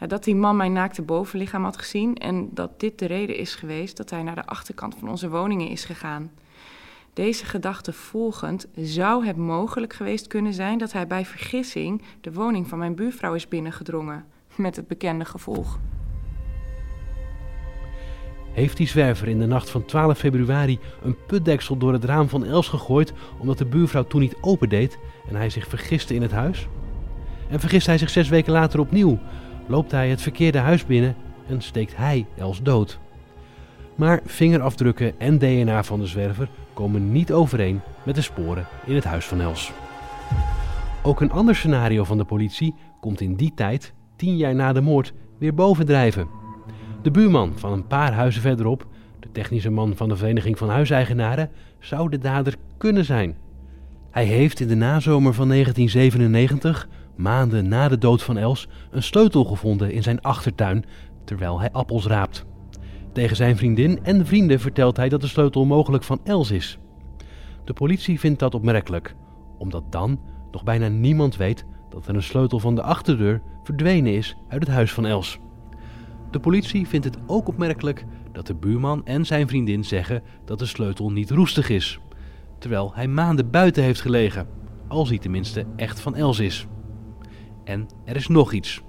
Dat 0.06 0.24
die 0.24 0.34
man 0.34 0.56
mijn 0.56 0.72
naakte 0.72 1.02
bovenlichaam 1.02 1.64
had 1.64 1.78
gezien 1.78 2.14
en 2.14 2.48
dat 2.52 2.80
dit 2.80 2.98
de 2.98 3.06
reden 3.06 3.36
is 3.36 3.54
geweest 3.54 3.96
dat 3.96 4.10
hij 4.10 4.22
naar 4.22 4.34
de 4.34 4.46
achterkant 4.46 4.94
van 4.98 5.08
onze 5.08 5.28
woningen 5.28 5.68
is 5.68 5.84
gegaan. 5.84 6.30
Deze 7.12 7.44
gedachte 7.44 7.92
volgend 7.92 8.66
zou 8.76 9.26
het 9.26 9.36
mogelijk 9.36 9.92
geweest 9.92 10.26
kunnen 10.26 10.54
zijn 10.54 10.78
dat 10.78 10.92
hij 10.92 11.06
bij 11.06 11.24
vergissing 11.24 12.02
de 12.20 12.32
woning 12.32 12.68
van 12.68 12.78
mijn 12.78 12.94
buurvrouw 12.94 13.34
is 13.34 13.48
binnengedrongen, 13.48 14.24
met 14.54 14.76
het 14.76 14.88
bekende 14.88 15.24
gevolg. 15.24 15.78
Heeft 18.52 18.76
die 18.76 18.86
zwerver 18.86 19.28
in 19.28 19.38
de 19.38 19.46
nacht 19.46 19.70
van 19.70 19.84
12 19.84 20.18
februari 20.18 20.78
een 21.02 21.16
putdeksel 21.26 21.76
door 21.76 21.92
het 21.92 22.04
raam 22.04 22.28
van 22.28 22.44
Els 22.44 22.68
gegooid 22.68 23.12
omdat 23.38 23.58
de 23.58 23.66
buurvrouw 23.66 24.04
toen 24.04 24.20
niet 24.20 24.36
opendeed 24.40 24.98
en 25.28 25.36
hij 25.36 25.50
zich 25.50 25.68
vergiste 25.68 26.14
in 26.14 26.22
het 26.22 26.32
huis? 26.32 26.68
En 27.48 27.60
vergist 27.60 27.86
hij 27.86 27.98
zich 27.98 28.10
zes 28.10 28.28
weken 28.28 28.52
later 28.52 28.80
opnieuw, 28.80 29.18
loopt 29.66 29.90
hij 29.90 30.10
het 30.10 30.22
verkeerde 30.22 30.58
huis 30.58 30.86
binnen 30.86 31.16
en 31.48 31.62
steekt 31.62 31.96
hij 31.96 32.26
Els 32.36 32.62
dood. 32.62 32.98
Maar 33.94 34.20
vingerafdrukken 34.24 35.20
en 35.20 35.38
DNA 35.38 35.82
van 35.82 36.00
de 36.00 36.06
zwerver 36.06 36.48
komen 36.72 37.12
niet 37.12 37.32
overeen 37.32 37.80
met 38.02 38.14
de 38.14 38.20
sporen 38.20 38.66
in 38.84 38.94
het 38.94 39.04
huis 39.04 39.26
van 39.26 39.40
Els. 39.40 39.72
Ook 41.02 41.20
een 41.20 41.32
ander 41.32 41.54
scenario 41.54 42.04
van 42.04 42.18
de 42.18 42.24
politie 42.24 42.74
komt 43.00 43.20
in 43.20 43.34
die 43.34 43.52
tijd, 43.54 43.92
tien 44.16 44.36
jaar 44.36 44.54
na 44.54 44.72
de 44.72 44.80
moord, 44.80 45.12
weer 45.38 45.54
bovendrijven. 45.54 46.28
De 47.02 47.10
buurman 47.10 47.52
van 47.56 47.72
een 47.72 47.86
paar 47.86 48.12
huizen 48.12 48.42
verderop, 48.42 48.86
de 49.20 49.30
technische 49.32 49.70
man 49.70 49.96
van 49.96 50.08
de 50.08 50.16
Vereniging 50.16 50.58
van 50.58 50.68
Huiseigenaren, 50.68 51.50
zou 51.78 52.10
de 52.10 52.18
dader 52.18 52.56
kunnen 52.76 53.04
zijn. 53.04 53.36
Hij 54.10 54.24
heeft 54.24 54.60
in 54.60 54.68
de 54.68 54.74
nazomer 54.74 55.34
van 55.34 55.48
1997, 55.48 56.88
maanden 57.16 57.68
na 57.68 57.88
de 57.88 57.98
dood 57.98 58.22
van 58.22 58.36
Els, 58.36 58.68
een 58.90 59.02
sleutel 59.02 59.44
gevonden 59.44 59.92
in 59.92 60.02
zijn 60.02 60.20
achtertuin 60.20 60.84
terwijl 61.24 61.60
hij 61.60 61.70
appels 61.72 62.06
raapt. 62.06 62.44
Tegen 63.12 63.36
zijn 63.36 63.56
vriendin 63.56 64.04
en 64.04 64.26
vrienden 64.26 64.60
vertelt 64.60 64.96
hij 64.96 65.08
dat 65.08 65.20
de 65.20 65.26
sleutel 65.26 65.64
mogelijk 65.64 66.04
van 66.04 66.20
Els 66.24 66.50
is. 66.50 66.78
De 67.64 67.72
politie 67.72 68.20
vindt 68.20 68.38
dat 68.38 68.54
opmerkelijk, 68.54 69.14
omdat 69.58 69.92
dan 69.92 70.20
nog 70.50 70.64
bijna 70.64 70.88
niemand 70.88 71.36
weet 71.36 71.64
dat 71.88 72.06
er 72.06 72.14
een 72.14 72.22
sleutel 72.22 72.58
van 72.58 72.74
de 72.74 72.82
achterdeur 72.82 73.42
verdwenen 73.62 74.14
is 74.14 74.36
uit 74.48 74.62
het 74.62 74.70
huis 74.70 74.92
van 74.92 75.06
Els. 75.06 75.38
De 76.30 76.40
politie 76.40 76.86
vindt 76.86 77.04
het 77.04 77.18
ook 77.26 77.48
opmerkelijk 77.48 78.04
dat 78.32 78.46
de 78.46 78.54
buurman 78.54 79.06
en 79.06 79.26
zijn 79.26 79.48
vriendin 79.48 79.84
zeggen 79.84 80.22
dat 80.44 80.58
de 80.58 80.66
sleutel 80.66 81.10
niet 81.10 81.30
roestig 81.30 81.68
is, 81.68 82.00
terwijl 82.58 82.92
hij 82.94 83.08
maanden 83.08 83.50
buiten 83.50 83.82
heeft 83.82 84.00
gelegen, 84.00 84.48
als 84.88 85.08
hij 85.08 85.18
tenminste 85.18 85.66
echt 85.76 86.00
van 86.00 86.14
Els 86.14 86.38
is. 86.38 86.66
En 87.64 87.88
er 88.04 88.16
is 88.16 88.28
nog 88.28 88.52
iets. 88.52 88.82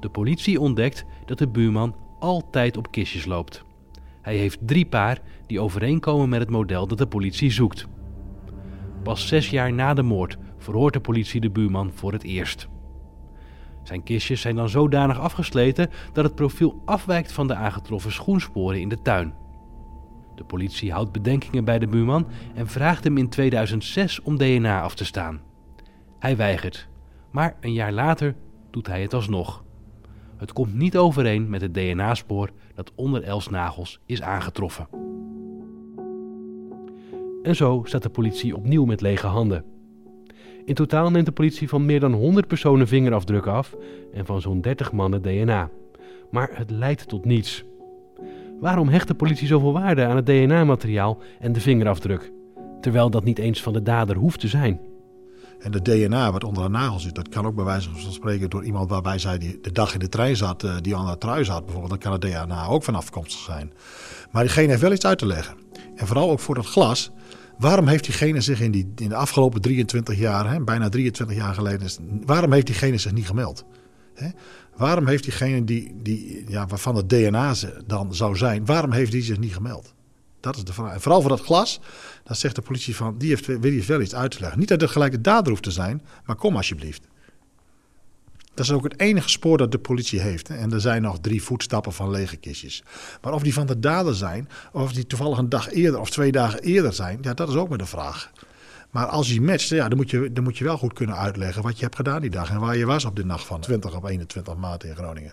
De 0.00 0.08
politie 0.08 0.60
ontdekt 0.60 1.04
dat 1.24 1.38
de 1.38 1.48
buurman 1.48 1.94
altijd 2.24 2.76
op 2.76 2.90
kistjes 2.90 3.24
loopt. 3.24 3.64
Hij 4.22 4.36
heeft 4.36 4.58
drie 4.60 4.86
paar 4.86 5.20
die 5.46 5.60
overeenkomen 5.60 6.28
met 6.28 6.40
het 6.40 6.50
model 6.50 6.86
dat 6.86 6.98
de 6.98 7.06
politie 7.06 7.50
zoekt. 7.50 7.86
Pas 9.02 9.28
zes 9.28 9.50
jaar 9.50 9.72
na 9.72 9.94
de 9.94 10.02
moord 10.02 10.36
verhoort 10.58 10.92
de 10.92 11.00
politie 11.00 11.40
de 11.40 11.50
buurman 11.50 11.90
voor 11.94 12.12
het 12.12 12.22
eerst. 12.22 12.68
Zijn 13.82 14.02
kistjes 14.02 14.40
zijn 14.40 14.56
dan 14.56 14.68
zodanig 14.68 15.18
afgesleten 15.18 15.90
dat 16.12 16.24
het 16.24 16.34
profiel 16.34 16.82
afwijkt 16.84 17.32
van 17.32 17.46
de 17.46 17.54
aangetroffen 17.54 18.12
schoensporen 18.12 18.80
in 18.80 18.88
de 18.88 19.02
tuin. 19.02 19.34
De 20.34 20.44
politie 20.44 20.92
houdt 20.92 21.12
bedenkingen 21.12 21.64
bij 21.64 21.78
de 21.78 21.86
buurman 21.86 22.26
en 22.54 22.66
vraagt 22.66 23.04
hem 23.04 23.16
in 23.18 23.28
2006 23.28 24.22
om 24.22 24.36
DNA 24.36 24.82
af 24.82 24.94
te 24.94 25.04
staan. 25.04 25.40
Hij 26.18 26.36
weigert, 26.36 26.88
maar 27.30 27.56
een 27.60 27.72
jaar 27.72 27.92
later 27.92 28.34
doet 28.70 28.86
hij 28.86 29.02
het 29.02 29.14
alsnog. 29.14 29.63
Het 30.44 30.52
komt 30.52 30.74
niet 30.74 30.96
overeen 30.96 31.48
met 31.48 31.60
het 31.60 31.74
DNA-spoor 31.74 32.50
dat 32.74 32.92
onder 32.94 33.22
Els 33.22 33.48
nagels 33.48 34.00
is 34.06 34.22
aangetroffen. 34.22 34.88
En 37.42 37.56
zo 37.56 37.82
staat 37.84 38.02
de 38.02 38.08
politie 38.08 38.56
opnieuw 38.56 38.84
met 38.84 39.00
lege 39.00 39.26
handen. 39.26 39.64
In 40.64 40.74
totaal 40.74 41.10
neemt 41.10 41.26
de 41.26 41.32
politie 41.32 41.68
van 41.68 41.84
meer 41.84 42.00
dan 42.00 42.12
100 42.12 42.46
personen 42.46 42.88
vingerafdrukken 42.88 43.52
af 43.52 43.76
en 44.12 44.26
van 44.26 44.40
zo'n 44.40 44.60
30 44.60 44.92
mannen 44.92 45.22
DNA. 45.22 45.70
Maar 46.30 46.50
het 46.52 46.70
leidt 46.70 47.08
tot 47.08 47.24
niets. 47.24 47.64
Waarom 48.60 48.88
hecht 48.88 49.08
de 49.08 49.14
politie 49.14 49.46
zoveel 49.46 49.72
waarde 49.72 50.04
aan 50.04 50.16
het 50.16 50.26
DNA-materiaal 50.26 51.18
en 51.38 51.52
de 51.52 51.60
vingerafdruk? 51.60 52.32
Terwijl 52.80 53.10
dat 53.10 53.24
niet 53.24 53.38
eens 53.38 53.62
van 53.62 53.72
de 53.72 53.82
dader 53.82 54.16
hoeft 54.16 54.40
te 54.40 54.48
zijn. 54.48 54.80
En 55.64 55.70
de 55.70 55.82
DNA 55.82 56.32
wat 56.32 56.44
onder 56.44 56.62
de 56.62 56.68
nagel 56.68 57.00
zit, 57.00 57.14
dat 57.14 57.28
kan 57.28 57.46
ook 57.46 57.54
bij 57.54 57.64
wijze 57.64 57.90
van 57.92 58.12
spreken 58.12 58.50
door 58.50 58.64
iemand 58.64 58.90
waarbij 58.90 59.18
zij 59.18 59.38
die 59.38 59.58
de 59.62 59.72
dag 59.72 59.92
in 59.92 59.98
de 59.98 60.08
trein 60.08 60.36
zat, 60.36 60.62
eh, 60.62 60.74
die 60.80 60.96
aan 60.96 61.06
de 61.06 61.18
trui 61.18 61.44
zat 61.44 61.64
bijvoorbeeld, 61.64 61.90
dan 61.90 61.98
kan 61.98 62.12
het 62.12 62.20
DNA 62.20 62.66
ook 62.66 62.84
van 62.84 62.94
afkomstig 62.94 63.40
zijn. 63.40 63.72
Maar 64.30 64.42
diegene 64.42 64.68
heeft 64.68 64.80
wel 64.80 64.92
iets 64.92 65.06
uit 65.06 65.18
te 65.18 65.26
leggen. 65.26 65.56
En 65.96 66.06
vooral 66.06 66.30
ook 66.30 66.40
voor 66.40 66.56
het 66.56 66.66
glas. 66.66 67.10
Waarom 67.58 67.86
heeft 67.86 68.04
diegene 68.04 68.40
zich 68.40 68.60
in, 68.60 68.70
die, 68.70 68.92
in 68.96 69.08
de 69.08 69.14
afgelopen 69.14 69.60
23 69.60 70.18
jaar, 70.18 70.50
hè, 70.50 70.60
bijna 70.60 70.88
23 70.88 71.36
jaar 71.36 71.54
geleden, 71.54 71.88
waarom 72.24 72.52
heeft 72.52 72.66
diegene 72.66 72.98
zich 72.98 73.12
niet 73.12 73.26
gemeld? 73.26 73.64
Hè? 74.14 74.28
Waarom 74.76 75.06
heeft 75.06 75.24
diegene 75.24 75.64
die, 75.64 75.96
die, 76.02 76.44
ja, 76.48 76.66
waarvan 76.66 76.96
het 76.96 77.08
DNA 77.08 77.54
dan 77.86 78.14
zou 78.14 78.36
zijn, 78.36 78.64
waarom 78.64 78.92
heeft 78.92 79.12
die 79.12 79.22
zich 79.22 79.38
niet 79.38 79.54
gemeld? 79.54 79.93
Dat 80.44 80.56
is 80.56 80.64
de 80.64 80.72
vraag. 80.72 80.92
En 80.92 81.00
vooral 81.00 81.20
voor 81.20 81.30
dat 81.30 81.40
glas, 81.40 81.80
dan 82.24 82.36
zegt 82.36 82.54
de 82.54 82.62
politie 82.62 82.96
van, 82.96 83.18
die 83.18 83.28
heeft, 83.28 83.46
wil 83.46 83.72
je 83.72 83.84
wel 83.84 84.00
iets 84.00 84.14
uit 84.14 84.30
te 84.30 84.40
leggen. 84.40 84.58
Niet 84.58 84.68
dat 84.68 84.80
het 84.80 84.90
gelijk 84.90 85.12
de 85.12 85.20
dader 85.20 85.50
hoeft 85.50 85.62
te 85.62 85.70
zijn, 85.70 86.02
maar 86.24 86.36
kom 86.36 86.56
alsjeblieft. 86.56 87.02
Dat 88.54 88.64
is 88.64 88.72
ook 88.72 88.84
het 88.84 89.00
enige 89.00 89.28
spoor 89.28 89.58
dat 89.58 89.72
de 89.72 89.78
politie 89.78 90.20
heeft. 90.20 90.48
En 90.48 90.72
er 90.72 90.80
zijn 90.80 91.02
nog 91.02 91.18
drie 91.20 91.42
voetstappen 91.42 91.92
van 91.92 92.10
lege 92.10 92.36
kistjes. 92.36 92.82
Maar 93.22 93.32
of 93.32 93.42
die 93.42 93.52
van 93.52 93.66
de 93.66 93.78
dader 93.78 94.14
zijn, 94.14 94.48
of 94.72 94.92
die 94.92 95.06
toevallig 95.06 95.38
een 95.38 95.48
dag 95.48 95.70
eerder 95.70 96.00
of 96.00 96.10
twee 96.10 96.32
dagen 96.32 96.60
eerder 96.60 96.92
zijn, 96.92 97.18
ja, 97.20 97.34
dat 97.34 97.48
is 97.48 97.54
ook 97.54 97.68
maar 97.68 97.78
de 97.78 97.86
vraag. 97.86 98.32
Maar 98.90 99.06
als 99.06 99.32
je 99.32 99.40
matcht, 99.40 99.68
ja, 99.68 99.88
dan, 99.88 99.96
moet 99.96 100.10
je, 100.10 100.32
dan 100.32 100.44
moet 100.44 100.58
je 100.58 100.64
wel 100.64 100.78
goed 100.78 100.92
kunnen 100.92 101.16
uitleggen 101.16 101.62
wat 101.62 101.76
je 101.76 101.84
hebt 101.84 101.96
gedaan 101.96 102.20
die 102.20 102.30
dag 102.30 102.50
en 102.50 102.60
waar 102.60 102.76
je 102.76 102.86
was 102.86 103.04
op 103.04 103.16
de 103.16 103.24
nacht 103.24 103.44
van 103.44 103.60
20 103.60 103.96
op 103.96 104.04
21 104.04 104.56
maart 104.56 104.84
in 104.84 104.94
Groningen. 104.94 105.32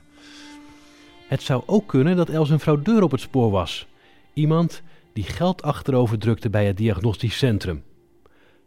Het 1.28 1.42
zou 1.42 1.64
ook 1.66 1.88
kunnen 1.88 2.16
dat 2.16 2.30
Els 2.30 2.50
een 2.50 2.60
fraudeur 2.60 3.04
op 3.04 3.12
het 3.12 3.22
spoor 3.22 3.52
was. 3.52 3.88
Iemand 4.34 4.82
die 5.14 5.24
geld 5.24 5.62
achterover 5.62 6.20
drukte 6.20 6.50
bij 6.50 6.66
het 6.66 6.78
diagnostisch 6.78 7.38
centrum. 7.38 7.84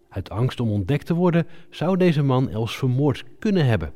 Uit 0.08 0.30
angst 0.30 0.60
om 0.60 0.70
ontdekt 0.70 1.06
te 1.06 1.14
worden 1.14 1.46
zou 1.70 1.96
deze 1.96 2.22
man 2.22 2.48
Els 2.48 2.76
vermoord 2.76 3.24
kunnen 3.38 3.66
hebben. 3.66 3.92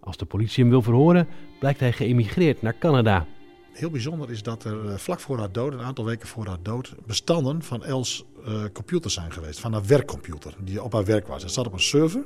Als 0.00 0.16
de 0.16 0.24
politie 0.24 0.62
hem 0.62 0.72
wil 0.72 0.82
verhoren, 0.82 1.28
blijkt 1.58 1.80
hij 1.80 1.92
geëmigreerd 1.92 2.62
naar 2.62 2.78
Canada. 2.78 3.26
Heel 3.72 3.90
bijzonder 3.90 4.30
is 4.30 4.42
dat 4.42 4.64
er 4.64 4.88
eh, 4.88 4.96
vlak 4.96 5.20
voor 5.20 5.38
haar 5.38 5.52
dood, 5.52 5.72
een 5.72 5.80
aantal 5.80 6.04
weken 6.04 6.28
voor 6.28 6.46
haar 6.46 6.62
dood, 6.62 6.94
bestanden 7.06 7.62
van 7.62 7.84
Els 7.84 8.24
uh, 8.46 8.62
computers 8.72 9.14
zijn 9.14 9.32
geweest. 9.32 9.60
Van 9.60 9.72
haar 9.72 9.86
werkcomputer, 9.86 10.54
die 10.60 10.82
op 10.82 10.92
haar 10.92 11.04
werk 11.04 11.26
was. 11.26 11.42
Het 11.42 11.52
zat 11.52 11.66
op 11.66 11.72
een 11.72 11.80
server. 11.80 12.24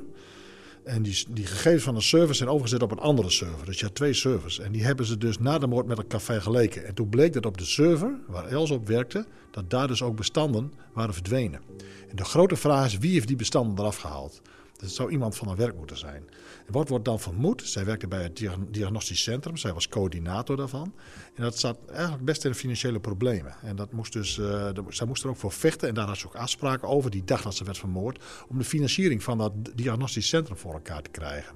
En 0.83 1.03
die, 1.03 1.25
die 1.29 1.45
gegevens 1.45 1.83
van 1.83 1.95
een 1.95 2.01
server 2.01 2.35
zijn 2.35 2.49
overgezet 2.49 2.81
op 2.81 2.91
een 2.91 2.99
andere 2.99 3.29
server. 3.29 3.65
Dus 3.65 3.79
je 3.79 3.85
had 3.85 3.95
twee 3.95 4.13
servers. 4.13 4.59
En 4.59 4.71
die 4.71 4.83
hebben 4.83 5.05
ze 5.05 5.17
dus 5.17 5.39
na 5.39 5.57
de 5.57 5.67
moord 5.67 5.85
met 5.85 5.97
elkaar 5.97 6.21
vergeleken. 6.21 6.85
En 6.85 6.93
toen 6.93 7.09
bleek 7.09 7.33
dat 7.33 7.45
op 7.45 7.57
de 7.57 7.65
server 7.65 8.19
waar 8.27 8.47
Els 8.47 8.71
op 8.71 8.87
werkte, 8.87 9.25
dat 9.51 9.69
daar 9.69 9.87
dus 9.87 10.01
ook 10.01 10.15
bestanden 10.15 10.73
waren 10.93 11.13
verdwenen. 11.13 11.61
En 12.09 12.15
de 12.15 12.25
grote 12.25 12.55
vraag 12.55 12.85
is, 12.85 12.97
wie 12.97 13.11
heeft 13.11 13.27
die 13.27 13.35
bestanden 13.35 13.79
eraf 13.79 13.97
gehaald? 13.97 14.41
Dat 14.77 14.89
zou 14.89 15.11
iemand 15.11 15.35
van 15.35 15.47
haar 15.47 15.57
werk 15.57 15.75
moeten 15.75 15.97
zijn. 15.97 16.29
Wat 16.67 16.89
wordt 16.89 17.05
dan 17.05 17.19
vermoed? 17.19 17.61
Zij 17.65 17.85
werkte 17.85 18.07
bij 18.07 18.23
het 18.23 18.43
diagnostisch 18.69 19.23
centrum, 19.23 19.57
zij 19.57 19.73
was 19.73 19.87
coördinator 19.87 20.57
daarvan. 20.57 20.93
En 21.35 21.43
dat 21.43 21.59
zat 21.59 21.77
eigenlijk 21.91 22.25
best 22.25 22.45
in 22.45 22.55
financiële 22.55 22.99
problemen. 22.99 23.55
En 23.61 23.75
dat 23.75 23.91
moest 23.91 24.13
dus, 24.13 24.37
uh, 24.37 24.69
zij 24.89 25.07
moest 25.07 25.23
er 25.23 25.29
ook 25.29 25.37
voor 25.37 25.51
vechten 25.51 25.87
en 25.87 25.93
daar 25.93 26.07
had 26.07 26.17
ze 26.17 26.25
ook 26.25 26.35
afspraken 26.35 26.87
over, 26.87 27.11
die 27.11 27.23
dag 27.23 27.41
dat 27.41 27.55
ze 27.55 27.63
werd 27.63 27.77
vermoord, 27.77 28.23
om 28.47 28.57
de 28.57 28.63
financiering 28.63 29.23
van 29.23 29.37
dat 29.37 29.51
diagnostisch 29.75 30.27
centrum 30.27 30.57
voor 30.57 30.73
elkaar 30.73 31.01
te 31.01 31.09
krijgen. 31.09 31.55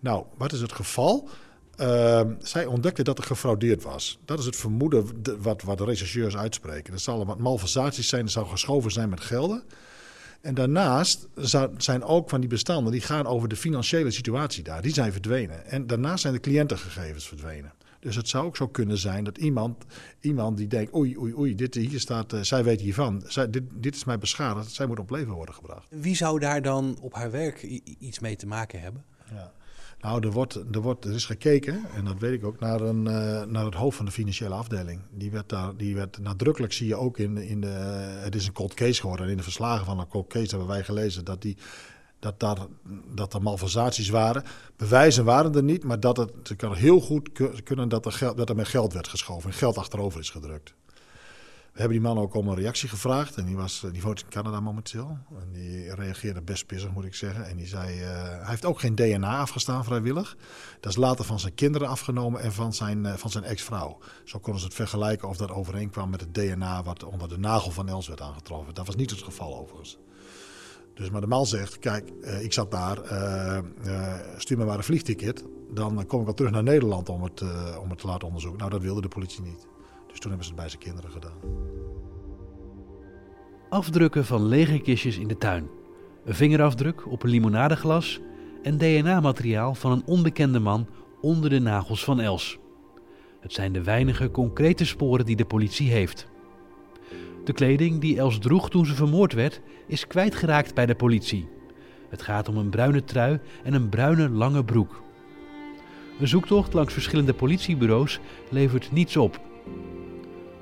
Nou, 0.00 0.24
wat 0.36 0.52
is 0.52 0.60
het 0.60 0.72
geval? 0.72 1.28
Uh, 1.80 2.20
zij 2.38 2.66
ontdekte 2.66 3.02
dat 3.02 3.18
er 3.18 3.24
gefraudeerd 3.24 3.82
was. 3.82 4.18
Dat 4.24 4.38
is 4.38 4.44
het 4.44 4.56
vermoeden 4.56 5.22
wat, 5.38 5.62
wat 5.62 5.78
de 5.78 5.84
rechercheurs 5.84 6.36
uitspreken. 6.36 6.92
Er 6.92 7.00
zal 7.00 7.26
wat 7.26 7.38
malversaties 7.38 8.08
zijn, 8.08 8.24
er 8.24 8.30
zou 8.30 8.46
geschoven 8.46 8.90
zijn 8.90 9.08
met 9.08 9.20
gelden. 9.20 9.64
En 10.40 10.54
daarnaast 10.54 11.28
zijn 11.76 12.02
ook 12.02 12.28
van 12.28 12.40
die 12.40 12.48
bestanden, 12.48 12.92
die 12.92 13.00
gaan 13.00 13.26
over 13.26 13.48
de 13.48 13.56
financiële 13.56 14.10
situatie 14.10 14.62
daar. 14.62 14.82
Die 14.82 14.92
zijn 14.92 15.12
verdwenen. 15.12 15.66
En 15.66 15.86
daarnaast 15.86 16.22
zijn 16.22 16.34
de 16.34 16.40
cliëntengegevens 16.40 17.28
verdwenen. 17.28 17.72
Dus 18.00 18.16
het 18.16 18.28
zou 18.28 18.46
ook 18.46 18.56
zo 18.56 18.68
kunnen 18.68 18.98
zijn 18.98 19.24
dat 19.24 19.38
iemand, 19.38 19.84
iemand 20.20 20.56
die 20.56 20.66
denkt: 20.66 20.94
oei, 20.94 21.18
oei, 21.18 21.34
oei, 21.34 21.54
dit, 21.54 21.74
hier 21.74 22.00
staat, 22.00 22.32
uh, 22.32 22.40
zij 22.40 22.64
weet 22.64 22.80
hiervan, 22.80 23.22
zij, 23.26 23.50
dit, 23.50 23.62
dit 23.74 23.94
is 23.94 24.04
mij 24.04 24.18
beschadigd, 24.18 24.72
zij 24.72 24.86
moet 24.86 24.98
op 24.98 25.10
leven 25.10 25.32
worden 25.32 25.54
gebracht. 25.54 25.86
Wie 25.88 26.16
zou 26.16 26.38
daar 26.38 26.62
dan 26.62 26.98
op 27.00 27.14
haar 27.14 27.30
werk 27.30 27.62
iets 27.98 28.18
mee 28.18 28.36
te 28.36 28.46
maken 28.46 28.80
hebben? 28.80 29.04
Ja. 29.30 29.52
Nou, 30.00 30.26
er, 30.26 30.32
wordt, 30.32 30.54
er, 30.54 30.80
wordt, 30.80 31.04
er 31.04 31.14
is 31.14 31.24
gekeken, 31.24 31.84
en 31.94 32.04
dat 32.04 32.18
weet 32.18 32.32
ik 32.32 32.44
ook, 32.44 32.60
naar, 32.60 32.80
een, 32.80 33.04
uh, 33.04 33.42
naar 33.44 33.64
het 33.64 33.74
hoofd 33.74 33.96
van 33.96 34.06
de 34.06 34.12
financiële 34.12 34.54
afdeling. 34.54 35.00
Die 35.10 35.30
werd, 35.30 35.48
daar, 35.48 35.76
die 35.76 35.94
werd 35.94 36.18
nadrukkelijk, 36.18 36.72
zie 36.72 36.86
je 36.86 36.96
ook 36.96 37.18
in, 37.18 37.36
in 37.36 37.60
de. 37.60 37.66
Het 38.22 38.34
is 38.34 38.46
een 38.46 38.52
cold 38.52 38.74
case 38.74 39.00
geworden. 39.00 39.24
En 39.24 39.30
in 39.30 39.36
de 39.36 39.42
verslagen 39.42 39.86
van 39.86 39.98
een 39.98 40.08
cold 40.08 40.26
case 40.26 40.48
hebben 40.48 40.68
wij 40.68 40.84
gelezen 40.84 41.24
dat, 41.24 41.42
die, 41.42 41.56
dat, 42.18 42.40
daar, 42.40 42.56
dat 43.14 43.34
er 43.34 43.42
malversaties 43.42 44.08
waren. 44.08 44.42
Bewijzen 44.76 45.24
waren 45.24 45.54
er 45.54 45.62
niet, 45.62 45.84
maar 45.84 46.00
dat 46.00 46.16
het, 46.16 46.32
het 46.42 46.56
kan 46.56 46.74
heel 46.74 47.00
goed 47.00 47.30
kunnen 47.64 47.88
dat 47.88 48.06
er, 48.06 48.12
geld, 48.12 48.36
dat 48.36 48.48
er 48.48 48.56
met 48.56 48.68
geld 48.68 48.92
werd 48.92 49.08
geschoven 49.08 49.50
en 49.50 49.56
geld 49.56 49.78
achterover 49.78 50.20
is 50.20 50.30
gedrukt. 50.30 50.74
We 51.78 51.84
hebben 51.84 52.02
die 52.02 52.12
man 52.12 52.22
ook 52.22 52.34
om 52.34 52.48
een 52.48 52.54
reactie 52.54 52.88
gevraagd. 52.88 53.36
En 53.36 53.44
die, 53.44 53.56
was, 53.56 53.84
die 53.92 54.02
woont 54.02 54.20
in 54.20 54.28
Canada 54.28 54.60
momenteel. 54.60 55.18
En 55.40 55.52
die 55.52 55.94
reageerde 55.94 56.42
best 56.42 56.66
pissig, 56.66 56.90
moet 56.92 57.04
ik 57.04 57.14
zeggen. 57.14 57.46
En 57.46 57.56
die 57.56 57.66
zei, 57.66 58.00
uh, 58.00 58.08
hij 58.10 58.40
heeft 58.44 58.64
ook 58.64 58.80
geen 58.80 58.94
DNA 58.94 59.38
afgestaan 59.38 59.84
vrijwillig. 59.84 60.36
Dat 60.80 60.92
is 60.92 60.98
later 60.98 61.24
van 61.24 61.40
zijn 61.40 61.54
kinderen 61.54 61.88
afgenomen 61.88 62.40
en 62.40 62.52
van 62.52 62.72
zijn, 62.72 63.04
uh, 63.04 63.12
van 63.12 63.30
zijn 63.30 63.44
ex-vrouw. 63.44 63.98
Zo 64.24 64.38
konden 64.38 64.60
ze 64.60 64.66
het 64.66 64.76
vergelijken 64.76 65.28
of 65.28 65.36
dat 65.36 65.50
overeenkwam 65.50 66.10
met 66.10 66.20
het 66.20 66.34
DNA... 66.34 66.82
wat 66.82 67.04
onder 67.04 67.28
de 67.28 67.38
nagel 67.38 67.70
van 67.70 67.88
Els 67.88 68.08
werd 68.08 68.20
aangetroffen. 68.20 68.74
Dat 68.74 68.86
was 68.86 68.96
niet 68.96 69.10
het 69.10 69.22
geval 69.22 69.58
overigens. 69.58 69.98
Dus 70.94 71.10
maar 71.10 71.20
de 71.20 71.26
man 71.26 71.46
zegt, 71.46 71.78
kijk, 71.78 72.10
ik 72.40 72.52
zat 72.52 72.70
daar, 72.70 72.98
stuur 74.36 74.58
me 74.58 74.64
maar 74.64 74.76
een 74.76 74.84
vliegticket. 74.84 75.44
Dan 75.70 76.06
kom 76.06 76.18
ik 76.18 76.24
wel 76.24 76.34
terug 76.34 76.50
naar 76.50 76.62
Nederland 76.62 77.08
om 77.08 77.22
het, 77.22 77.42
om 77.80 77.90
het 77.90 77.98
te 77.98 78.06
laten 78.06 78.26
onderzoeken. 78.26 78.60
Nou, 78.60 78.70
dat 78.70 78.82
wilde 78.82 79.00
de 79.00 79.08
politie 79.08 79.42
niet. 79.42 79.66
Dus 80.08 80.18
toen 80.18 80.30
hebben 80.30 80.46
ze 80.46 80.52
het 80.52 80.60
bij 80.60 80.68
zijn 80.68 80.82
kinderen 80.82 81.10
gedaan. 81.10 81.38
Afdrukken 83.68 84.24
van 84.24 84.46
lege 84.46 84.78
kistjes 84.78 85.18
in 85.18 85.28
de 85.28 85.38
tuin. 85.38 85.68
Een 86.24 86.34
vingerafdruk 86.34 87.06
op 87.06 87.22
een 87.22 87.30
limonadeglas 87.30 88.20
en 88.62 88.78
DNA-materiaal 88.78 89.74
van 89.74 89.92
een 89.92 90.02
onbekende 90.06 90.58
man 90.58 90.86
onder 91.20 91.50
de 91.50 91.58
nagels 91.58 92.04
van 92.04 92.20
Els. 92.20 92.58
Het 93.40 93.52
zijn 93.52 93.72
de 93.72 93.82
weinige 93.82 94.30
concrete 94.30 94.84
sporen 94.84 95.24
die 95.24 95.36
de 95.36 95.44
politie 95.44 95.90
heeft. 95.90 96.28
De 97.44 97.52
kleding 97.52 98.00
die 98.00 98.18
Els 98.18 98.38
droeg 98.38 98.70
toen 98.70 98.86
ze 98.86 98.94
vermoord 98.94 99.32
werd, 99.32 99.60
is 99.86 100.06
kwijtgeraakt 100.06 100.74
bij 100.74 100.86
de 100.86 100.94
politie. 100.94 101.48
Het 102.08 102.22
gaat 102.22 102.48
om 102.48 102.56
een 102.56 102.70
bruine 102.70 103.04
trui 103.04 103.40
en 103.62 103.74
een 103.74 103.88
bruine 103.88 104.28
lange 104.30 104.64
broek. 104.64 105.02
Een 106.20 106.28
zoektocht 106.28 106.72
langs 106.72 106.92
verschillende 106.92 107.34
politiebureaus 107.34 108.20
levert 108.50 108.92
niets 108.92 109.16
op. 109.16 109.47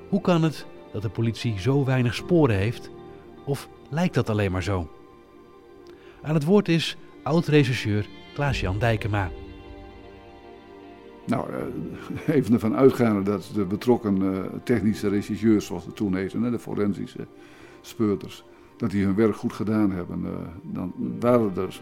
Hoe 0.09 0.21
kan 0.21 0.43
het 0.43 0.65
dat 0.91 1.01
de 1.01 1.09
politie 1.09 1.59
zo 1.59 1.85
weinig 1.85 2.15
sporen 2.15 2.55
heeft? 2.55 2.89
Of 3.45 3.69
lijkt 3.89 4.13
dat 4.13 4.29
alleen 4.29 4.51
maar 4.51 4.63
zo? 4.63 4.89
Aan 6.21 6.33
het 6.33 6.43
woord 6.43 6.67
is 6.67 6.97
oud-rechercheur 7.23 8.07
Klaas-Jan 8.33 8.79
Dijkema. 8.79 9.29
Nou, 11.25 11.47
even 12.27 12.53
ervan 12.53 12.75
uitgaande 12.75 13.21
dat 13.21 13.51
de 13.53 13.65
betrokken 13.65 14.45
technische 14.63 15.07
rechercheurs, 15.07 15.65
zoals 15.65 15.85
het 15.85 15.95
toen 15.95 16.15
heette, 16.15 16.49
de 16.49 16.59
forensische 16.59 17.27
speurders, 17.81 18.43
dat 18.77 18.91
die 18.91 19.05
hun 19.05 19.15
werk 19.15 19.35
goed 19.35 19.53
gedaan 19.53 19.91
hebben, 19.91 20.25
dan 20.61 20.93
waren 21.19 21.51
er 21.55 21.79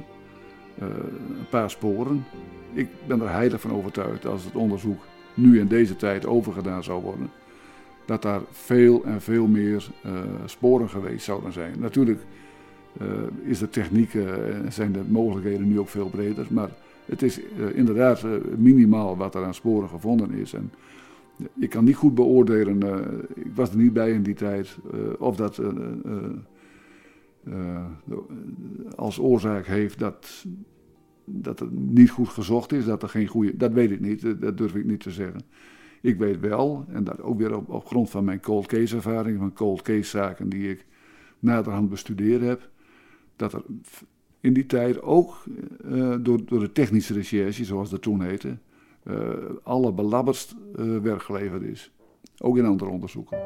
een 0.80 1.50
paar 1.50 1.70
sporen. 1.70 2.26
Ik 2.74 2.88
ben 3.08 3.22
er 3.22 3.32
heilig 3.32 3.62
van 3.62 3.72
overtuigd 3.72 4.26
als 4.26 4.44
het 4.44 4.56
onderzoek 4.56 5.04
nu 5.34 5.60
in 5.60 5.68
deze 5.68 5.96
tijd 5.96 6.26
overgedaan 6.26 6.84
zou 6.84 7.02
worden, 7.02 7.32
dat 8.06 8.22
daar 8.22 8.42
veel 8.52 9.04
en 9.04 9.22
veel 9.22 9.48
meer 9.48 9.88
uh, 10.06 10.12
sporen 10.46 10.90
geweest 10.90 11.26
zouden 11.26 11.52
zijn. 11.52 11.80
Natuurlijk 11.80 12.22
uh, 13.02 13.08
is 13.44 13.60
de 13.60 13.70
techniek 13.70 14.14
en 14.14 14.74
zijn 14.74 14.92
de 14.92 15.02
mogelijkheden 15.08 15.68
nu 15.68 15.80
ook 15.80 15.90
veel 15.90 16.10
breder, 16.10 16.48
maar 16.50 16.70
het 17.06 17.22
is 17.22 17.40
inderdaad 17.74 18.26
minimaal 18.58 19.18
wat 19.18 19.36
er 19.36 19.44
aan 19.44 19.54
sporen 19.54 19.90
gevonden 19.90 20.32
is. 20.32 20.54
En 20.54 20.72
ik 21.60 21.70
kan 21.70 21.84
niet 21.84 21.96
goed 21.96 22.16
beoordelen, 22.16 22.82
ik 23.36 23.56
was 23.56 23.70
er 23.70 23.78
niet 23.78 23.94
bij 23.94 24.12
in 24.12 24.24
die 24.24 24.34
tijd, 24.34 24.78
of 25.18 25.36
dat 25.36 25.62
als 28.96 29.20
oorzaak 29.20 29.66
heeft 29.66 30.00
dat, 30.00 30.46
dat 31.26 31.60
het 31.60 31.72
niet 31.72 32.10
goed 32.10 32.30
gezocht 32.30 32.74
is, 32.74 32.86
dat 32.86 33.04
er 33.04 33.10
geen 33.10 33.28
goede. 33.28 33.58
Dat 33.58 33.72
weet 33.72 33.92
ik 33.92 34.00
niet, 34.00 34.42
dat 34.42 34.58
durf 34.58 34.76
ik 34.76 34.86
niet 34.86 35.00
te 35.00 35.12
zeggen. 35.12 35.42
Ik 36.06 36.18
weet 36.18 36.40
wel, 36.40 36.86
en 36.90 37.04
dat 37.04 37.22
ook 37.22 37.38
weer 37.38 37.58
op, 37.58 37.86
grond 37.86 38.10
van 38.10 38.24
mijn 38.26 38.42
cold 38.42 38.66
case 38.66 38.96
ervaring, 38.96 39.40
van 39.40 39.54
cold 39.54 39.82
case 39.82 40.10
zaken 40.10 40.50
die 40.50 40.70
ik 40.70 40.86
naderhand 41.40 41.90
bestudeerd 41.90 42.42
heb, 42.42 42.70
dat 43.36 43.54
er 43.54 43.64
in 44.40 44.54
die 44.54 44.66
tijd 44.66 45.02
ook 45.02 45.44
uh, 45.86 46.16
door, 46.22 46.46
door 46.46 46.60
de 46.60 46.72
technische 46.72 47.14
recherche, 47.14 47.66
zoals 47.66 47.90
dat 47.90 48.02
toen 48.02 48.22
heette, 48.22 48.58
uh, 49.04 49.30
alle 49.64 49.94
belabberdst 49.94 50.56
uh, 50.76 50.98
werk 50.98 51.22
geleverd 51.22 51.62
is. 51.62 51.92
Ook 52.38 52.58
in 52.58 52.66
andere 52.66 52.92
onderzoeken. 52.92 53.38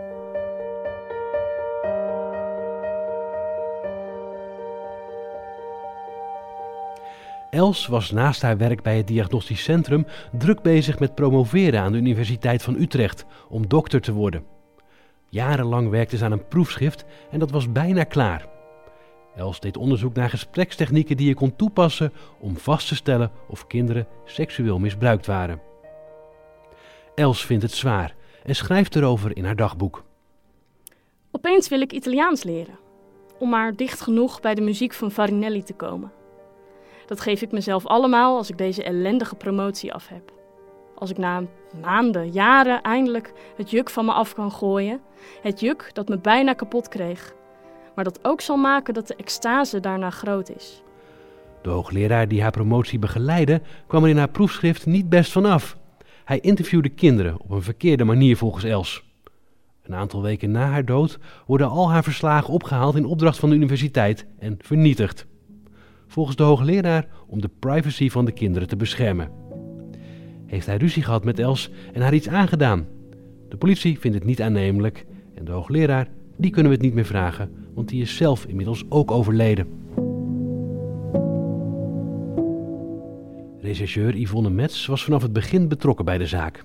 Els 7.50 7.88
was 7.88 8.12
naast 8.12 8.42
haar 8.42 8.58
werk 8.58 8.82
bij 8.82 8.98
het 8.98 9.08
Diagnostisch 9.08 9.64
Centrum 9.64 10.06
druk 10.32 10.62
bezig 10.62 11.00
met 11.00 11.16
promoveren 11.16 11.82
aan 11.82 11.92
de 11.92 11.98
Universiteit 11.98 12.64
van 12.64 12.76
Utrecht 12.76 13.26
om 13.48 13.68
dokter 13.68 14.02
te 14.02 14.14
worden. 14.14 14.44
Jarenlang 15.30 15.90
werkte 15.90 16.18
ze 16.18 16.26
aan 16.26 16.32
een 16.32 16.48
proefschrift 16.48 17.06
en 17.32 17.40
dat 17.40 17.52
was 17.52 17.72
bijna 17.72 18.04
klaar. 18.04 18.48
Els 19.36 19.60
deed 19.60 19.78
onderzoek 19.78 20.14
naar 20.14 20.30
gesprekstechnieken 20.30 21.18
die 21.18 21.28
je 21.28 21.34
kon 21.34 21.56
toepassen 21.56 22.14
om 22.40 22.58
vast 22.58 22.88
te 22.88 22.96
stellen 22.96 23.32
of 23.48 23.68
kinderen 23.68 24.08
seksueel 24.26 24.80
misbruikt 24.80 25.26
waren. 25.26 25.62
Els 27.16 27.46
vindt 27.46 27.64
het 27.64 27.74
zwaar 27.74 28.16
en 28.44 28.56
schrijft 28.56 28.96
erover 28.96 29.38
in 29.38 29.46
haar 29.46 29.56
dagboek. 29.56 30.04
Opeens 31.32 31.70
wil 31.70 31.82
ik 31.82 31.94
Italiaans 31.94 32.44
leren, 32.44 32.80
om 33.40 33.50
maar 33.50 33.76
dicht 33.76 34.02
genoeg 34.02 34.42
bij 34.42 34.56
de 34.56 34.62
muziek 34.62 34.94
van 34.94 35.12
Farinelli 35.12 35.64
te 35.64 35.74
komen. 35.74 36.12
Dat 37.10 37.22
geef 37.22 37.42
ik 37.42 37.52
mezelf 37.52 37.86
allemaal 37.86 38.38
als 38.38 38.50
ik 38.50 38.58
deze 38.58 38.84
ellendige 38.84 39.36
promotie 39.36 39.94
af 39.94 40.08
heb. 40.08 40.32
Als 40.96 41.10
ik 41.10 41.18
na 41.18 41.44
maanden, 41.82 42.32
jaren 42.32 42.82
eindelijk 42.82 43.34
het 43.58 43.70
juk 43.70 43.90
van 43.90 44.06
me 44.06 44.12
af 44.12 44.34
kan 44.34 44.52
gooien. 44.52 45.00
Het 45.42 45.60
juk 45.60 45.90
dat 45.94 46.10
me 46.10 46.20
bijna 46.20 46.54
kapot 46.54 46.88
kreeg. 46.88 47.34
Maar 47.96 48.04
dat 48.04 48.20
ook 48.22 48.42
zal 48.42 48.58
maken 48.58 48.94
dat 48.94 49.08
de 49.08 49.16
extase 49.16 49.80
daarna 49.80 50.10
groot 50.10 50.50
is. 50.50 50.84
De 51.62 51.70
hoogleraar 51.70 52.28
die 52.28 52.42
haar 52.42 52.52
promotie 52.52 53.00
begeleidde 53.00 53.62
kwam 53.88 54.04
er 54.04 54.10
in 54.10 54.18
haar 54.18 54.30
proefschrift 54.30 54.86
niet 54.86 55.10
best 55.10 55.32
van 55.32 55.46
af. 55.46 55.78
Hij 56.26 56.40
interviewde 56.40 56.90
kinderen 56.90 57.40
op 57.42 57.52
een 57.52 57.64
verkeerde 57.64 58.04
manier 58.04 58.38
volgens 58.38 58.64
Els. 58.64 59.04
Een 59.84 59.96
aantal 59.96 60.22
weken 60.22 60.52
na 60.52 60.66
haar 60.66 60.86
dood 60.86 61.20
worden 61.46 61.70
al 61.70 61.92
haar 61.92 62.04
verslagen 62.04 62.54
opgehaald 62.54 62.96
in 62.96 63.06
opdracht 63.06 63.40
van 63.40 63.50
de 63.50 63.56
universiteit 63.56 64.26
en 64.40 64.58
vernietigd 64.62 65.28
volgens 66.10 66.36
de 66.36 66.44
hoogleraar 66.44 67.08
om 67.28 67.42
de 67.42 67.50
privacy 67.60 68.10
van 68.10 68.26
de 68.26 68.32
kinderen 68.32 68.68
te 68.68 68.76
beschermen. 68.76 69.32
Heeft 70.46 70.66
hij 70.66 70.78
ruzie 70.78 71.04
gehad 71.04 71.24
met 71.24 71.40
Els 71.40 71.72
en 71.94 72.02
haar 72.02 72.14
iets 72.14 72.28
aangedaan? 72.28 72.88
De 73.50 73.58
politie 73.58 74.00
vindt 74.00 74.18
het 74.18 74.26
niet 74.26 74.42
aannemelijk 74.42 75.06
en 75.36 75.46
de 75.46 75.52
hoogleraar, 75.52 76.08
die 76.38 76.52
kunnen 76.52 76.72
we 76.72 76.78
het 76.78 76.86
niet 76.86 76.94
meer 76.94 77.06
vragen, 77.06 77.52
want 77.74 77.90
die 77.90 78.02
is 78.02 78.16
zelf 78.16 78.46
inmiddels 78.46 78.86
ook 78.90 79.12
overleden. 79.12 79.68
Rechercheur 83.62 84.16
Yvonne 84.16 84.50
Metz 84.50 84.86
was 84.86 85.04
vanaf 85.04 85.22
het 85.22 85.34
begin 85.34 85.68
betrokken 85.68 86.06
bij 86.06 86.18
de 86.18 86.28
zaak. 86.28 86.64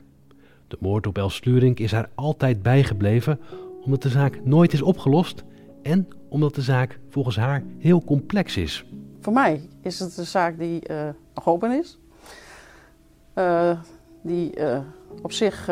De 0.69 0.77
moord 0.81 1.07
op 1.07 1.19
Els 1.19 1.35
Slurink 1.35 1.79
is 1.79 1.93
haar 1.93 2.11
altijd 2.15 2.63
bijgebleven 2.63 3.41
omdat 3.85 4.03
de 4.03 4.09
zaak 4.09 4.41
nooit 4.45 4.73
is 4.73 4.83
opgelost 4.83 5.45
en 5.83 6.09
omdat 6.29 6.55
de 6.55 6.63
zaak 6.63 6.99
volgens 7.09 7.37
haar 7.37 7.65
heel 7.79 8.05
complex 8.05 8.57
is. 8.57 8.85
Voor 9.25 9.33
mij 9.33 9.69
is 9.81 9.99
het 9.99 10.17
een 10.17 10.27
zaak 10.27 10.59
die 10.59 10.89
uh, 10.91 11.09
nog 11.35 11.49
open 11.49 11.79
is. 11.79 11.99
Uh, 13.35 13.79
die 14.23 14.59
uh, 14.59 14.79
op 15.23 15.33
zich 15.33 15.71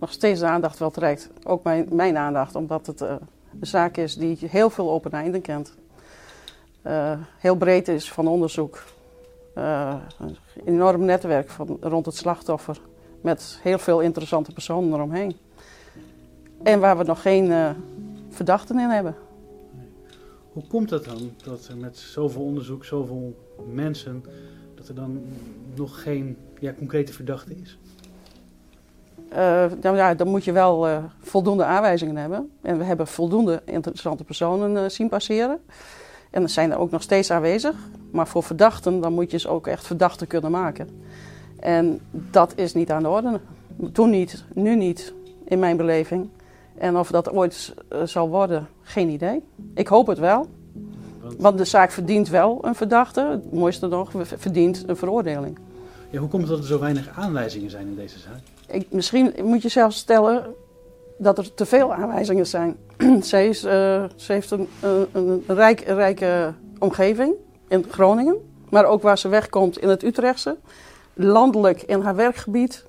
nog 0.00 0.12
steeds 0.12 0.40
de 0.40 0.46
aandacht 0.46 0.78
wel 0.78 0.90
trekt. 0.90 1.30
Ook 1.44 1.62
mijn, 1.62 1.88
mijn 1.90 2.16
aandacht, 2.16 2.54
omdat 2.54 2.86
het 2.86 3.00
een 3.00 3.18
zaak 3.60 3.96
is 3.96 4.16
die 4.16 4.38
heel 4.40 4.70
veel 4.70 4.90
open 4.90 5.10
einden 5.10 5.40
kent. 5.40 5.74
heel 7.38 7.56
breed 7.56 7.88
is 7.88 8.12
van 8.12 8.28
onderzoek. 8.28 8.82
een 9.54 10.36
enorm 10.64 11.04
netwerk 11.04 11.50
rond 11.80 12.06
het 12.06 12.16
slachtoffer. 12.16 12.80
Met 13.20 13.58
heel 13.62 13.78
veel 13.78 14.00
interessante 14.00 14.52
personen 14.52 14.92
eromheen. 14.92 15.36
En 16.62 16.80
waar 16.80 16.98
we 16.98 17.04
nog 17.04 17.22
geen 17.22 17.74
verdachten 18.30 18.78
in 18.78 18.88
hebben. 18.88 19.14
Hoe 20.52 20.66
komt 20.66 20.88
dat 20.88 21.04
dan, 21.04 21.30
dat 21.44 21.66
er 21.66 21.76
met 21.76 21.98
zoveel 21.98 22.42
onderzoek, 22.42 22.84
zoveel 22.84 23.36
mensen, 23.72 24.24
dat 24.74 24.88
er 24.88 24.94
dan 24.94 25.22
nog 25.74 26.02
geen 26.02 26.36
ja, 26.58 26.72
concrete 26.72 27.12
verdachte 27.12 27.54
is? 27.62 27.78
Uh, 29.32 29.64
nou 29.80 29.96
ja, 29.96 30.14
dan 30.14 30.28
moet 30.28 30.44
je 30.44 30.52
wel 30.52 30.88
uh, 30.88 31.04
voldoende 31.20 31.64
aanwijzingen 31.64 32.16
hebben. 32.16 32.50
En 32.62 32.78
we 32.78 32.84
hebben 32.84 33.06
voldoende 33.06 33.62
interessante 33.64 34.24
personen 34.24 34.72
uh, 34.72 34.88
zien 34.88 35.08
passeren. 35.08 35.60
En 36.30 36.42
er 36.42 36.48
zijn 36.48 36.70
er 36.70 36.78
ook 36.78 36.90
nog 36.90 37.02
steeds 37.02 37.30
aanwezig. 37.30 37.74
Maar 38.10 38.28
voor 38.28 38.42
verdachten, 38.42 39.00
dan 39.00 39.12
moet 39.12 39.30
je 39.30 39.38
ze 39.38 39.48
ook 39.48 39.66
echt 39.66 39.86
verdachten 39.86 40.26
kunnen 40.26 40.50
maken. 40.50 40.88
En 41.60 42.00
dat 42.10 42.52
is 42.56 42.74
niet 42.74 42.90
aan 42.90 43.02
de 43.02 43.08
orde. 43.08 43.40
Toen 43.92 44.10
niet, 44.10 44.44
nu 44.54 44.76
niet, 44.76 45.12
in 45.44 45.58
mijn 45.58 45.76
beleving. 45.76 46.28
En 46.78 46.96
of 46.96 47.10
dat 47.10 47.30
ooit 47.30 47.74
uh, 47.92 48.02
zal 48.04 48.28
worden, 48.28 48.68
geen 48.82 49.08
idee. 49.08 49.42
Ik 49.74 49.88
hoop 49.88 50.06
het 50.06 50.18
wel. 50.18 50.46
Want 51.38 51.58
de 51.58 51.64
zaak 51.64 51.90
verdient 51.90 52.28
wel 52.28 52.58
een 52.62 52.74
verdachte. 52.74 53.26
Het 53.30 53.52
mooiste 53.52 53.86
nog, 53.86 54.10
verdient 54.22 54.84
een 54.86 54.96
veroordeling. 54.96 55.58
Ja, 56.10 56.18
hoe 56.18 56.28
komt 56.28 56.42
het 56.42 56.50
dat 56.50 56.60
er 56.60 56.66
zo 56.66 56.78
weinig 56.78 57.08
aanwijzingen 57.16 57.70
zijn 57.70 57.86
in 57.86 57.94
deze 57.94 58.18
zaak? 58.18 58.40
Ik, 58.66 58.86
misschien 58.90 59.34
moet 59.42 59.62
je 59.62 59.68
zelfs 59.68 59.96
stellen 59.96 60.54
dat 61.18 61.38
er 61.38 61.54
te 61.54 61.66
veel 61.66 61.94
aanwijzingen 61.94 62.46
zijn. 62.46 62.76
zij 63.20 63.48
is, 63.48 63.64
uh, 63.64 63.70
ze 64.16 64.32
heeft 64.32 64.50
een, 64.50 64.68
een, 64.80 65.08
een, 65.12 65.42
rijk, 65.46 65.80
rijke 65.80 66.54
omgeving 66.78 67.34
in 67.68 67.84
Groningen. 67.90 68.36
Maar 68.70 68.84
ook 68.84 69.02
waar 69.02 69.18
ze 69.18 69.28
wegkomt 69.28 69.78
in 69.78 69.88
het 69.88 70.02
Utrechtse. 70.02 70.56
Landelijk 71.14 71.82
in 71.82 72.00
haar 72.00 72.16
werkgebied. 72.16 72.84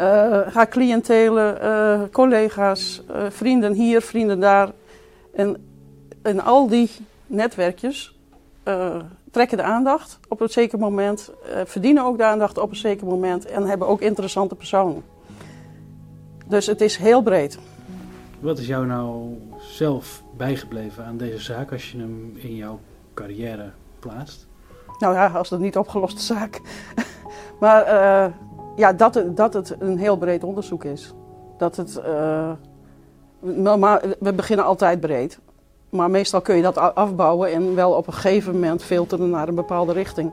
Uh, 0.00 0.46
haar 0.54 0.68
cliëntelen, 0.68 1.58
uh, 1.62 2.00
collega's, 2.12 3.02
vrienden 3.28 3.72
hier, 3.72 4.00
vrienden 4.00 4.40
daar. 4.40 4.70
En, 5.34 5.56
en 6.22 6.40
al 6.40 6.68
die 6.68 6.90
netwerkjes 7.26 8.14
trekken 9.30 9.56
de 9.56 9.62
aandacht 9.62 10.18
op 10.28 10.40
een 10.40 10.48
zeker 10.48 10.78
moment, 10.78 11.30
verdienen 11.64 12.04
ook 12.04 12.16
de 12.16 12.24
aandacht 12.24 12.58
op 12.58 12.70
een 12.70 12.76
zeker 12.76 13.06
moment 13.06 13.46
en 13.46 13.66
hebben 13.66 13.88
ook 13.88 14.00
interessante 14.00 14.54
personen. 14.54 15.02
Dus 16.46 16.66
het 16.66 16.80
is 16.80 16.96
heel 16.96 17.22
breed. 17.22 17.58
Wat 18.40 18.58
is 18.58 18.66
jou 18.66 18.86
nou 18.86 19.38
zelf 19.58 20.22
bijgebleven 20.36 21.04
aan 21.04 21.16
deze 21.16 21.38
zaak 21.38 21.72
als 21.72 21.92
je 21.92 21.98
hem 21.98 22.32
in 22.36 22.56
jouw 22.56 22.80
carrière 23.14 23.70
plaatst? 23.98 24.46
Nou 24.98 25.14
ja, 25.14 25.26
als 25.26 25.50
het 25.50 25.60
niet 25.60 25.76
opgeloste 25.76 26.20
zaak. 26.20 26.60
maar 27.60 27.86
uh, 27.86 28.26
ja, 28.76 28.92
dat, 28.92 29.22
dat 29.34 29.54
het 29.54 29.76
een 29.78 29.98
heel 29.98 30.16
breed 30.16 30.44
onderzoek 30.44 30.84
is. 30.84 31.14
Dat 31.58 31.76
het. 31.76 32.00
maar 33.78 34.02
we 34.18 34.32
beginnen 34.32 34.64
altijd 34.64 35.00
breed. 35.00 35.38
Maar 35.90 36.10
meestal 36.10 36.40
kun 36.40 36.56
je 36.56 36.62
dat 36.62 36.76
afbouwen 36.76 37.52
en 37.52 37.74
wel 37.74 37.92
op 37.92 38.06
een 38.06 38.12
gegeven 38.12 38.52
moment 38.52 38.82
filteren 38.82 39.30
naar 39.30 39.48
een 39.48 39.54
bepaalde 39.54 39.92
richting. 39.92 40.32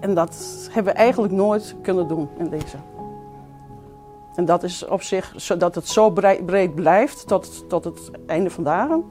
En 0.00 0.14
dat 0.14 0.36
hebben 0.70 0.92
we 0.92 0.98
eigenlijk 0.98 1.32
nooit 1.32 1.74
kunnen 1.82 2.08
doen 2.08 2.28
in 2.38 2.48
deze. 2.48 2.76
En 4.34 4.44
dat 4.44 4.62
is 4.62 4.86
op 4.86 5.02
zich, 5.02 5.32
dat 5.58 5.74
het 5.74 5.88
zo 5.88 6.10
breed 6.46 6.74
blijft 6.74 7.26
tot, 7.26 7.68
tot 7.68 7.84
het 7.84 8.10
einde 8.26 8.50
van 8.50 8.64
dagen, 8.64 9.04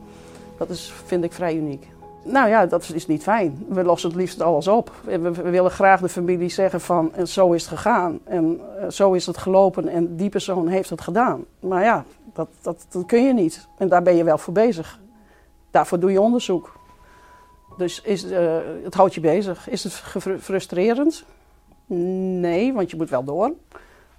dat 0.57 0.69
is, 0.69 0.93
vind 1.05 1.23
ik 1.23 1.33
vrij 1.33 1.55
uniek. 1.55 1.87
Nou 2.23 2.49
ja, 2.49 2.65
dat 2.65 2.89
is 2.93 3.07
niet 3.07 3.23
fijn. 3.23 3.65
We 3.67 3.83
lossen 3.83 4.09
het 4.09 4.17
liefst 4.17 4.41
alles 4.41 4.67
op. 4.67 4.91
We, 5.03 5.19
we 5.19 5.49
willen 5.49 5.71
graag 5.71 6.01
de 6.01 6.09
familie 6.09 6.49
zeggen 6.49 6.81
van 6.81 7.13
en 7.13 7.27
zo 7.27 7.51
is 7.51 7.61
het 7.61 7.71
gegaan 7.71 8.19
en 8.23 8.61
uh, 8.79 8.89
zo 8.89 9.13
is 9.13 9.25
het 9.25 9.37
gelopen 9.37 9.87
en 9.87 10.15
die 10.15 10.29
persoon 10.29 10.67
heeft 10.67 10.89
het 10.89 11.01
gedaan. 11.01 11.45
Maar 11.59 11.83
ja, 11.83 12.05
dat, 12.33 12.47
dat, 12.61 12.85
dat 12.89 13.05
kun 13.05 13.23
je 13.23 13.33
niet. 13.33 13.67
En 13.77 13.87
daar 13.87 14.01
ben 14.01 14.15
je 14.15 14.23
wel 14.23 14.37
voor 14.37 14.53
bezig. 14.53 14.99
Daarvoor 15.71 15.99
doe 15.99 16.11
je 16.11 16.21
onderzoek. 16.21 16.81
Dus 17.77 18.01
is, 18.01 18.25
uh, 18.25 18.57
het 18.83 18.93
houdt 18.93 19.13
je 19.13 19.21
bezig. 19.21 19.69
Is 19.69 19.83
het 19.83 19.93
frustrerend? 20.39 21.25
Nee, 21.85 22.73
want 22.73 22.91
je 22.91 22.97
moet 22.97 23.09
wel 23.09 23.23
door. 23.23 23.53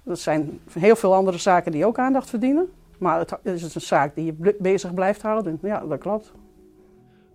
Er 0.03 0.17
zijn 0.17 0.59
heel 0.71 0.95
veel 0.95 1.13
andere 1.13 1.37
zaken 1.37 1.71
die 1.71 1.85
ook 1.85 1.97
aandacht 1.97 2.29
verdienen. 2.29 2.73
Maar 2.97 3.19
het 3.19 3.37
is 3.43 3.75
een 3.75 3.81
zaak 3.81 4.15
die 4.15 4.25
je 4.25 4.55
bezig 4.59 4.93
blijft 4.93 5.21
houden. 5.21 5.59
Ja, 5.61 5.79
dat 5.79 5.99
klopt. 5.99 6.31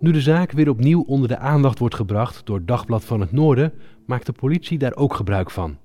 Nu 0.00 0.12
de 0.12 0.20
zaak 0.20 0.52
weer 0.52 0.68
opnieuw 0.68 1.02
onder 1.02 1.28
de 1.28 1.38
aandacht 1.38 1.78
wordt 1.78 1.94
gebracht 1.94 2.46
door 2.46 2.64
Dagblad 2.64 3.04
van 3.04 3.20
het 3.20 3.32
Noorden, 3.32 3.72
maakt 4.06 4.26
de 4.26 4.32
politie 4.32 4.78
daar 4.78 4.94
ook 4.94 5.14
gebruik 5.14 5.50
van. 5.50 5.76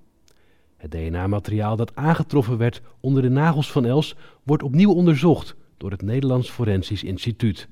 Het 0.78 0.92
DNA-materiaal 0.92 1.76
dat 1.76 1.96
aangetroffen 1.96 2.58
werd 2.58 2.82
onder 3.00 3.22
de 3.22 3.30
nagels 3.30 3.72
van 3.72 3.86
Els 3.86 4.16
wordt 4.44 4.64
opnieuw 4.64 4.92
onderzocht 4.92 5.56
door 5.78 5.92
het 5.92 6.02
Nederlands 6.02 6.50
Forensisch 6.50 7.04
Instituut 7.04 7.70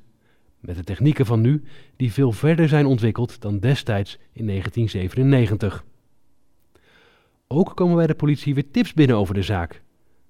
met 0.59 0.75
de 0.75 0.83
technieken 0.83 1.25
van 1.25 1.41
nu 1.41 1.63
die 1.95 2.13
veel 2.13 2.31
verder 2.31 2.67
zijn 2.67 2.85
ontwikkeld 2.85 3.41
dan 3.41 3.59
destijds 3.59 4.17
in 4.31 4.47
1997. 4.47 5.85
Ook 7.47 7.75
komen 7.75 7.95
bij 7.95 8.07
de 8.07 8.15
politie 8.15 8.53
weer 8.53 8.71
tips 8.71 8.93
binnen 8.93 9.17
over 9.17 9.33
de 9.33 9.41
zaak, 9.41 9.81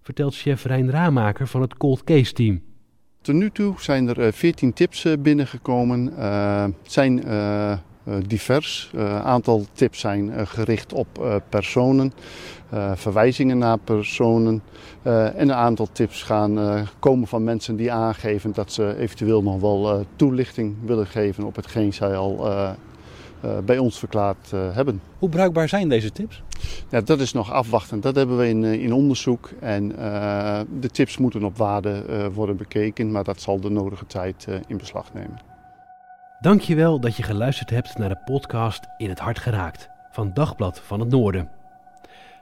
vertelt 0.01 0.35
chef 0.35 0.65
Rijn 0.65 0.89
Ramaker 0.89 1.47
van 1.47 1.61
het 1.61 1.77
Cold 1.77 2.03
Case 2.03 2.33
Team. 2.33 2.72
Tot 3.23 3.35
nu 3.35 3.51
toe 3.51 3.73
zijn 3.77 4.07
er 4.07 4.33
14 4.33 4.67
eh, 4.67 4.75
tips 4.75 5.05
eh, 5.05 5.13
binnengekomen. 5.19 6.13
Uh, 6.17 6.65
zijn 6.81 7.27
uh, 7.27 7.73
divers. 8.27 8.91
Een 8.93 9.07
aantal 9.07 9.65
tips 9.73 9.99
zijn 9.99 10.47
gericht 10.47 10.93
op 10.93 11.41
personen, 11.49 12.13
verwijzingen 12.93 13.57
naar 13.57 13.77
personen. 13.77 14.63
en 15.03 15.39
een 15.39 15.53
aantal 15.53 15.87
tips 15.91 16.23
gaan 16.23 16.87
komen 16.99 17.27
van 17.27 17.43
mensen 17.43 17.75
die 17.75 17.91
aangeven 17.91 18.51
dat 18.53 18.71
ze 18.71 18.97
eventueel 18.97 19.43
nog 19.43 19.61
wel 19.61 20.05
toelichting 20.15 20.75
willen 20.85 21.07
geven 21.07 21.43
op 21.43 21.55
hetgeen 21.55 21.93
zij 21.93 22.15
al 22.15 22.49
bij 23.65 23.77
ons 23.77 23.99
verklaard 23.99 24.51
hebben. 24.51 25.01
Hoe 25.19 25.29
bruikbaar 25.29 25.69
zijn 25.69 25.89
deze 25.89 26.11
tips? 26.11 26.41
Ja, 26.89 27.01
dat 27.01 27.19
is 27.19 27.33
nog 27.33 27.51
afwachten. 27.51 28.01
Dat 28.01 28.15
hebben 28.15 28.37
we 28.37 28.47
in, 28.47 28.63
in 28.63 28.93
onderzoek. 28.93 29.49
En 29.59 29.87
de 30.79 30.89
tips 30.91 31.17
moeten 31.17 31.43
op 31.43 31.57
waarde 31.57 32.29
worden 32.33 32.57
bekeken, 32.57 33.11
maar 33.11 33.23
dat 33.23 33.41
zal 33.41 33.59
de 33.59 33.69
nodige 33.69 34.05
tijd 34.05 34.47
in 34.67 34.77
beslag 34.77 35.13
nemen. 35.13 35.39
Dankjewel 36.39 36.99
dat 36.99 37.15
je 37.15 37.23
geluisterd 37.23 37.69
hebt 37.69 37.97
naar 37.97 38.09
de 38.09 38.21
podcast 38.25 38.85
In 38.97 39.09
het 39.09 39.19
Hart 39.19 39.39
Geraakt 39.39 39.89
van 40.11 40.33
Dagblad 40.33 40.79
van 40.79 40.99
het 40.99 41.09
Noorden. 41.09 41.49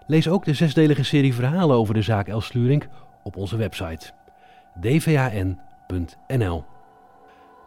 Lees 0.07 0.27
ook 0.27 0.45
de 0.45 0.53
zesdelige 0.53 1.03
serie 1.03 1.33
verhalen 1.33 1.75
over 1.75 1.93
de 1.93 2.01
zaak 2.01 2.27
Els 2.27 2.45
Slurink 2.45 2.87
op 3.23 3.35
onze 3.35 3.57
website 3.57 4.11
dvan.nl. 4.79 6.63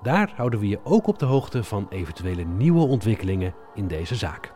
Daar 0.04 0.32
houden 0.36 0.60
we 0.60 0.68
je 0.68 0.80
ook 0.82 1.06
op 1.06 1.18
de 1.18 1.24
hoogte 1.24 1.64
van 1.64 1.86
eventuele 1.90 2.44
nieuwe 2.44 2.86
ontwikkelingen 2.86 3.54
in 3.74 3.88
deze 3.88 4.14
zaak. 4.14 4.52